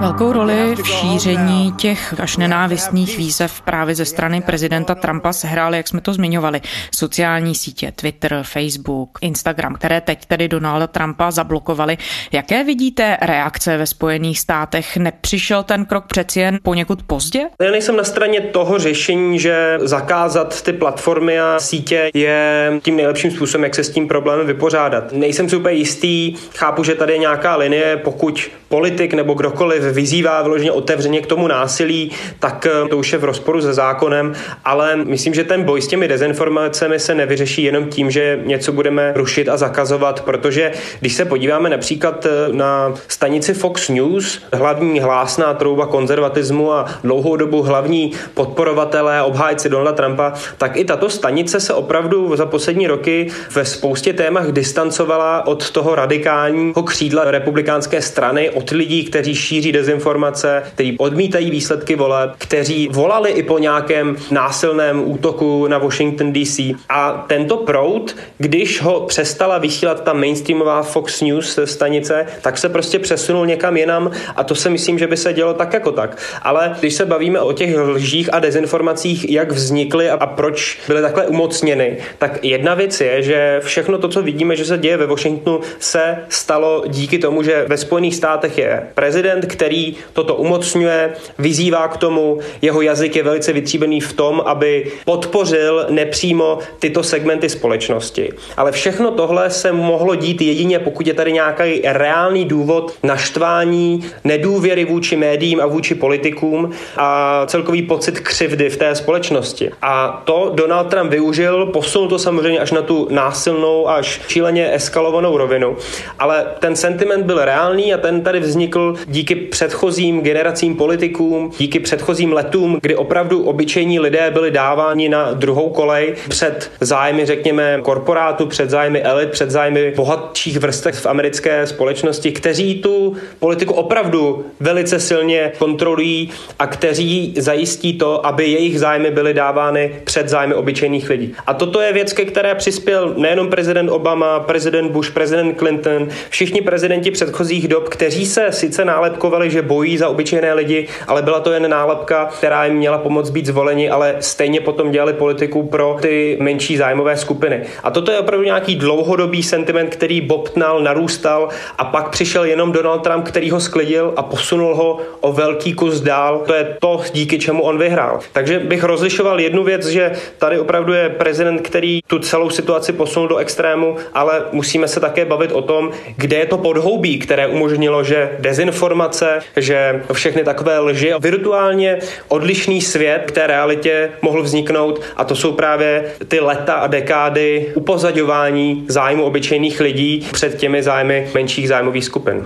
Velkou 0.00 0.32
roli 0.32 0.74
v 0.74 0.86
šíření 0.86 1.72
těch 1.72 2.20
až 2.20 2.36
nenávistných 2.36 3.18
výzev 3.18 3.60
právě 3.60 3.94
ze 3.94 4.04
strany 4.04 4.40
prezidenta 4.40 4.94
Trumpa 4.94 5.32
sehrály, 5.32 5.76
jak 5.76 5.88
jsme 5.88 6.00
to 6.00 6.12
zmiňovali, 6.12 6.60
sociální 6.94 7.54
sítě, 7.54 7.92
Twitter, 7.96 8.40
Facebook, 8.42 9.18
Instagram, 9.20 9.74
které 9.74 10.00
teď 10.00 10.26
tedy 10.26 10.48
Donalda 10.48 10.86
Trumpa 10.86 11.30
zablokovali. 11.30 11.98
Jaké 12.32 12.64
vidíte 12.64 13.16
reakce 13.22 13.76
ve 13.76 13.86
Spojených 13.86 14.40
státech? 14.40 14.96
Nepřišel 14.96 15.62
ten 15.62 15.84
krok 15.84 16.04
přeci 16.06 16.40
jen 16.40 16.58
poněkud 16.62 17.02
pozdě? 17.02 17.40
Já 17.62 17.70
nejsem 17.70 17.96
na 17.96 18.04
straně 18.04 18.40
toho 18.40 18.78
řešení, 18.78 19.38
že 19.38 19.78
zakázat 19.80 20.62
ty 20.62 20.72
platformy 20.72 21.40
a 21.40 21.56
sítě 21.58 22.10
je 22.14 22.72
tím 22.82 22.96
nejlepším 22.96 23.30
způsobem, 23.30 23.64
jak 23.64 23.74
se 23.74 23.84
s 23.84 23.90
tím 23.90 24.08
problémem 24.08 24.46
vypořádat. 24.46 25.12
Nejsem 25.12 25.48
si 25.48 25.56
úplně 25.56 25.74
jistý, 25.74 26.34
chápu, 26.54 26.84
že 26.84 26.94
tady 26.94 27.12
je 27.12 27.18
nějaká 27.18 27.56
linie, 27.56 27.96
pokud 27.96 28.50
politik 28.68 29.14
nebo 29.14 29.34
kdokoliv 29.34 29.89
vyzývá 29.90 30.42
vyloženě 30.42 30.72
otevřeně 30.72 31.20
k 31.20 31.26
tomu 31.26 31.48
násilí, 31.48 32.10
tak 32.38 32.66
eh, 32.66 32.88
to 32.88 32.98
už 32.98 33.12
je 33.12 33.18
v 33.18 33.24
rozporu 33.24 33.62
se 33.62 33.74
zákonem, 33.74 34.32
ale 34.64 34.96
myslím, 34.96 35.34
že 35.34 35.44
ten 35.44 35.62
boj 35.62 35.82
s 35.82 35.88
těmi 35.88 36.08
dezinformacemi 36.08 36.98
se 36.98 37.14
nevyřeší 37.14 37.62
jenom 37.62 37.84
tím, 37.86 38.10
že 38.10 38.40
něco 38.44 38.72
budeme 38.72 39.12
rušit 39.16 39.48
a 39.48 39.56
zakazovat, 39.56 40.20
protože 40.20 40.72
když 41.00 41.14
se 41.14 41.24
podíváme 41.24 41.70
například 41.70 42.26
eh, 42.26 42.52
na 42.52 42.94
stanici 43.08 43.54
Fox 43.54 43.88
News, 43.88 44.42
hlavní 44.52 45.00
hlásná 45.00 45.54
trouba 45.54 45.86
konzervatismu 45.86 46.72
a 46.72 46.86
dlouhou 47.04 47.36
dobu 47.36 47.62
hlavní 47.62 48.12
podporovatelé, 48.34 49.22
obhájci 49.22 49.68
Donalda 49.68 49.92
Trumpa, 49.92 50.32
tak 50.58 50.76
i 50.76 50.84
tato 50.84 51.10
stanice 51.10 51.60
se 51.60 51.74
opravdu 51.74 52.36
za 52.36 52.46
poslední 52.46 52.86
roky 52.86 53.26
ve 53.54 53.64
spoustě 53.64 54.12
témach 54.12 54.52
distancovala 54.52 55.46
od 55.46 55.70
toho 55.70 55.94
radikálního 55.94 56.82
křídla 56.82 57.30
republikánské 57.30 58.02
strany, 58.02 58.50
od 58.50 58.70
lidí, 58.70 59.04
kteří 59.04 59.34
šíří 59.34 59.72
dezinformace, 59.80 60.62
kteří 60.74 60.98
odmítají 60.98 61.50
výsledky 61.50 61.96
voleb, 61.96 62.30
kteří 62.38 62.88
volali 62.92 63.30
i 63.30 63.42
po 63.42 63.58
nějakém 63.58 64.16
násilném 64.30 65.10
útoku 65.10 65.66
na 65.66 65.78
Washington 65.78 66.32
DC. 66.32 66.60
A 66.88 67.24
tento 67.28 67.56
proud, 67.56 68.16
když 68.38 68.82
ho 68.82 69.00
přestala 69.00 69.58
vysílat 69.58 70.04
ta 70.04 70.12
mainstreamová 70.12 70.82
Fox 70.82 71.20
News 71.20 71.58
stanice, 71.64 72.26
tak 72.42 72.58
se 72.58 72.68
prostě 72.68 72.98
přesunul 72.98 73.46
někam 73.46 73.76
jinam 73.76 74.10
a 74.36 74.44
to 74.44 74.54
se 74.54 74.70
myslím, 74.70 74.98
že 74.98 75.06
by 75.06 75.16
se 75.16 75.32
dělo 75.32 75.54
tak 75.54 75.72
jako 75.72 75.92
tak. 75.92 76.18
Ale 76.42 76.76
když 76.80 76.94
se 76.94 77.06
bavíme 77.06 77.40
o 77.40 77.52
těch 77.52 77.76
lžích 77.78 78.34
a 78.34 78.38
dezinformacích, 78.38 79.30
jak 79.30 79.52
vznikly 79.52 80.10
a 80.10 80.26
proč 80.26 80.78
byly 80.88 81.02
takhle 81.02 81.26
umocněny, 81.26 81.98
tak 82.18 82.44
jedna 82.44 82.74
věc 82.74 83.00
je, 83.00 83.22
že 83.22 83.60
všechno 83.64 83.98
to, 83.98 84.08
co 84.08 84.22
vidíme, 84.22 84.56
že 84.56 84.64
se 84.64 84.78
děje 84.78 84.96
ve 84.96 85.06
Washingtonu, 85.06 85.60
se 85.78 86.16
stalo 86.28 86.84
díky 86.86 87.18
tomu, 87.18 87.42
že 87.42 87.64
ve 87.68 87.76
Spojených 87.76 88.16
státech 88.16 88.58
je 88.58 88.82
prezident, 88.94 89.46
který 89.46 89.69
toto 90.12 90.34
umocňuje, 90.34 91.14
vyzývá 91.38 91.88
k 91.88 91.96
tomu, 91.96 92.38
jeho 92.62 92.82
jazyk 92.82 93.16
je 93.16 93.22
velice 93.22 93.52
vytříbený 93.52 94.00
v 94.00 94.12
tom, 94.12 94.42
aby 94.46 94.92
podpořil 95.04 95.86
nepřímo 95.90 96.58
tyto 96.78 97.02
segmenty 97.02 97.48
společnosti. 97.48 98.32
Ale 98.56 98.72
všechno 98.72 99.10
tohle 99.10 99.50
se 99.50 99.72
mohlo 99.72 100.14
dít 100.14 100.42
jedině, 100.42 100.78
pokud 100.78 101.06
je 101.06 101.14
tady 101.14 101.32
nějaký 101.32 101.80
reálný 101.84 102.44
důvod 102.44 102.94
naštvání, 103.02 104.04
nedůvěry 104.24 104.84
vůči 104.84 105.16
médiím 105.16 105.60
a 105.60 105.66
vůči 105.66 105.94
politikům 105.94 106.70
a 106.96 107.42
celkový 107.46 107.82
pocit 107.82 108.20
křivdy 108.20 108.70
v 108.70 108.76
té 108.76 108.94
společnosti. 108.94 109.70
A 109.82 110.22
to 110.24 110.52
Donald 110.54 110.84
Trump 110.84 111.10
využil, 111.10 111.66
posunul 111.66 112.08
to 112.08 112.18
samozřejmě 112.18 112.58
až 112.58 112.72
na 112.72 112.82
tu 112.82 113.08
násilnou, 113.10 113.88
až 113.88 114.20
šíleně 114.28 114.74
eskalovanou 114.74 115.36
rovinu. 115.36 115.76
Ale 116.18 116.46
ten 116.58 116.76
sentiment 116.76 117.26
byl 117.26 117.44
reálný 117.44 117.94
a 117.94 117.98
ten 117.98 118.22
tady 118.22 118.40
vznikl 118.40 118.94
díky 119.06 119.34
předchozím 119.60 120.20
generacím 120.20 120.76
politikům, 120.76 121.52
díky 121.58 121.80
předchozím 121.80 122.32
letům, 122.32 122.78
kdy 122.82 122.96
opravdu 122.96 123.44
obyčejní 123.44 124.00
lidé 124.00 124.30
byli 124.30 124.50
dáváni 124.50 125.08
na 125.08 125.32
druhou 125.32 125.70
kolej 125.70 126.14
před 126.28 126.70
zájmy, 126.80 127.26
řekněme, 127.26 127.78
korporátu, 127.82 128.46
před 128.46 128.70
zájmy 128.70 129.02
elit, 129.02 129.30
před 129.30 129.50
zájmy 129.50 129.92
bohatších 129.96 130.58
vrstev 130.58 131.00
v 131.00 131.06
americké 131.06 131.66
společnosti, 131.66 132.32
kteří 132.32 132.74
tu 132.74 133.16
politiku 133.38 133.74
opravdu 133.74 134.44
velice 134.60 135.00
silně 135.00 135.52
kontrolují 135.58 136.30
a 136.58 136.66
kteří 136.66 137.34
zajistí 137.38 137.98
to, 137.98 138.26
aby 138.26 138.46
jejich 138.46 138.80
zájmy 138.80 139.10
byly 139.10 139.34
dávány 139.34 140.00
před 140.04 140.28
zájmy 140.28 140.54
obyčejných 140.54 141.10
lidí. 141.10 141.34
A 141.46 141.54
toto 141.54 141.80
je 141.80 141.92
věc, 141.92 142.12
ke 142.12 142.24
které 142.24 142.54
přispěl 142.54 143.14
nejenom 143.16 143.50
prezident 143.50 143.90
Obama, 143.90 144.40
prezident 144.40 144.92
Bush, 144.92 145.10
prezident 145.10 145.58
Clinton, 145.58 146.08
všichni 146.30 146.60
prezidenti 146.60 147.10
předchozích 147.10 147.68
dob, 147.68 147.88
kteří 147.88 148.26
se 148.26 148.46
sice 148.52 148.84
nálepkovali 148.84 149.39
ukazovali, 149.40 149.50
že 149.50 149.62
bojí 149.62 149.98
za 149.98 150.08
obyčejné 150.08 150.54
lidi, 150.54 150.88
ale 151.06 151.22
byla 151.22 151.40
to 151.40 151.52
jen 151.52 151.70
nálepka, 151.70 152.28
která 152.38 152.64
jim 152.64 152.74
měla 152.74 152.98
pomoct 152.98 153.30
být 153.30 153.46
zvoleni, 153.46 153.90
ale 153.90 154.16
stejně 154.20 154.60
potom 154.60 154.90
dělali 154.90 155.12
politiku 155.12 155.62
pro 155.62 155.96
ty 156.00 156.36
menší 156.40 156.76
zájmové 156.76 157.16
skupiny. 157.16 157.62
A 157.82 157.90
toto 157.90 158.12
je 158.12 158.18
opravdu 158.18 158.44
nějaký 158.44 158.76
dlouhodobý 158.76 159.42
sentiment, 159.42 159.90
který 159.90 160.20
bobtnal, 160.20 160.80
narůstal 160.82 161.48
a 161.78 161.84
pak 161.84 162.10
přišel 162.10 162.44
jenom 162.44 162.72
Donald 162.72 163.02
Trump, 163.02 163.24
který 163.24 163.50
ho 163.50 163.60
sklidil 163.60 164.12
a 164.16 164.22
posunul 164.22 164.74
ho 164.74 164.98
o 165.20 165.32
velký 165.32 165.72
kus 165.72 166.00
dál. 166.00 166.42
To 166.46 166.54
je 166.54 166.76
to, 166.80 167.00
díky 167.12 167.38
čemu 167.38 167.62
on 167.62 167.78
vyhrál. 167.78 168.20
Takže 168.32 168.58
bych 168.58 168.84
rozlišoval 168.84 169.40
jednu 169.40 169.64
věc, 169.64 169.86
že 169.86 170.12
tady 170.38 170.58
opravdu 170.58 170.92
je 170.92 171.08
prezident, 171.08 171.60
který 171.60 172.00
tu 172.06 172.18
celou 172.18 172.50
situaci 172.50 172.92
posunul 172.92 173.28
do 173.28 173.36
extrému, 173.36 173.96
ale 174.14 174.42
musíme 174.52 174.88
se 174.88 175.00
také 175.00 175.24
bavit 175.24 175.52
o 175.52 175.62
tom, 175.62 175.90
kde 176.16 176.36
je 176.36 176.46
to 176.46 176.58
podhoubí, 176.58 177.18
které 177.18 177.46
umožnilo, 177.46 178.04
že 178.04 178.30
dezinformace, 178.38 179.29
že 179.56 180.02
všechny 180.12 180.44
takové 180.44 180.78
lži, 180.78 181.12
virtuálně 181.20 181.98
odlišný 182.28 182.80
svět 182.80 183.22
k 183.26 183.30
té 183.30 183.46
realitě 183.46 184.10
mohl 184.22 184.42
vzniknout 184.42 185.00
a 185.16 185.24
to 185.24 185.36
jsou 185.36 185.52
právě 185.52 186.04
ty 186.28 186.40
leta 186.40 186.74
a 186.74 186.86
dekády 186.86 187.72
upozaďování 187.74 188.84
zájmu 188.88 189.24
obyčejných 189.24 189.80
lidí 189.80 190.28
před 190.32 190.56
těmi 190.56 190.82
zájmy 190.82 191.28
menších 191.34 191.68
zájmových 191.68 192.04
skupin. 192.04 192.42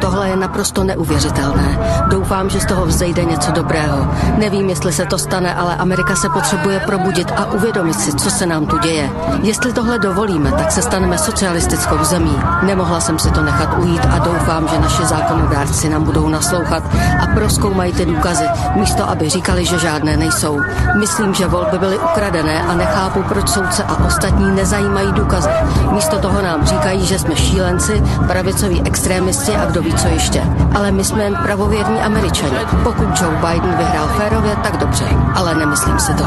Tohle 0.00 0.28
je 0.28 0.36
naprosto 0.36 0.84
neuvěřitelné. 0.84 1.78
Doufám, 2.08 2.50
že 2.50 2.60
z 2.60 2.66
toho 2.66 2.86
vzejde 2.86 3.24
něco 3.24 3.52
dobrého. 3.52 4.14
Nevím, 4.38 4.68
jestli 4.68 4.92
se 4.92 5.06
to 5.06 5.18
stane, 5.18 5.54
ale 5.54 5.76
Amerika 5.76 6.16
se 6.16 6.28
potřebuje 6.28 6.80
probudit 6.80 7.32
a 7.36 7.52
uvědomit 7.52 8.00
si, 8.00 8.12
co 8.12 8.30
se 8.30 8.46
nám 8.46 8.66
tu 8.66 8.78
děje. 8.78 9.10
Jestli 9.42 9.72
tohle 9.72 9.98
dovolíme, 9.98 10.52
tak 10.52 10.72
se 10.72 10.82
staneme 10.82 11.18
socialistickou 11.18 12.04
zemí. 12.04 12.36
Nemohla 12.62 13.00
jsem 13.00 13.18
si 13.18 13.30
to 13.30 13.42
nechat 13.42 13.78
ujít 13.78 14.06
a 14.10 14.18
doufám, 14.18 14.68
že 14.68 14.78
naše 14.78 15.04
zákonodárci 15.04 15.88
nám 15.88 16.04
budou 16.04 16.28
naslouchat 16.28 16.82
a 17.20 17.26
proskoumají 17.26 17.92
ty 17.92 18.06
důkazy, 18.06 18.44
místo 18.74 19.10
aby 19.10 19.28
říkali, 19.28 19.66
že 19.66 19.78
žádné 19.78 20.16
nejsou. 20.16 20.60
Myslím, 20.98 21.34
že 21.34 21.46
volby 21.46 21.78
byly 21.78 21.98
ukradené 21.98 22.62
a 22.62 22.74
nechápu, 22.74 23.22
proč 23.22 23.48
soudce 23.48 23.84
a 23.84 24.04
ostatní 24.04 24.50
nezajímají 24.50 25.12
důkazy. 25.12 25.50
Místo 25.90 26.18
toho 26.18 26.42
nám 26.42 26.66
říkají, 26.66 27.06
že 27.06 27.18
jsme 27.18 27.36
šílenci, 27.36 28.02
pravicoví 28.26 28.82
extrémisti 29.02 29.56
a 29.56 29.64
kdo 29.64 29.82
ví 29.82 29.94
co 29.94 30.08
ještě. 30.08 30.42
Ale 30.74 30.92
my 30.92 31.04
jsme 31.04 31.22
jen 31.22 31.38
pravověrní 31.42 32.00
američani. 32.00 32.56
Pokud 32.82 33.20
Joe 33.20 33.36
Biden 33.36 33.76
vyhrál 33.76 34.06
férově, 34.06 34.56
tak 34.56 34.76
dobře, 34.76 35.04
ale 35.34 35.54
nemyslím 35.54 35.98
si 35.98 36.14
to. 36.14 36.24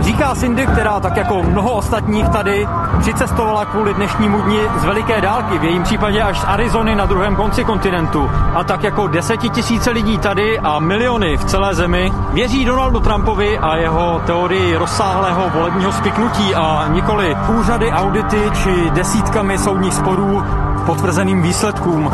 Říká 0.00 0.34
Cindy, 0.34 0.66
která 0.66 1.00
tak 1.00 1.16
jako 1.16 1.42
mnoho 1.42 1.72
ostatních 1.72 2.28
tady 2.28 2.68
přicestovala 3.00 3.64
kvůli 3.64 3.94
dnešnímu 3.94 4.40
dni 4.40 4.60
z 4.80 4.84
veliké 4.84 5.20
dálky, 5.20 5.58
v 5.58 5.64
jejím 5.64 5.82
případě 5.82 6.22
až 6.22 6.40
z 6.40 6.44
Arizony 6.44 6.94
na 6.94 7.06
druhém 7.06 7.36
konci 7.36 7.64
kontinentu. 7.64 8.30
A 8.54 8.64
tak 8.64 8.82
jako 8.82 9.06
desetitisíce 9.06 9.90
lidí 9.90 10.18
tady 10.18 10.58
a 10.58 10.78
miliony 10.78 11.36
v 11.36 11.44
celé 11.44 11.74
zemi 11.74 12.12
věří 12.32 12.64
Donaldu 12.64 13.00
Trumpovi 13.00 13.58
a 13.58 13.76
jeho 13.76 14.22
teorii 14.26 14.76
rozsáhlého 14.76 15.50
volebního 15.50 15.92
spiknutí 15.92 16.54
a 16.54 16.84
nikoli 16.88 17.36
úřady, 17.48 17.90
audity 17.90 18.50
či 18.62 18.90
desítkami 19.24 19.58
soudních 19.58 19.94
sporů 19.94 20.42
potvrzeným 20.86 21.42
výsledkům. 21.42 22.10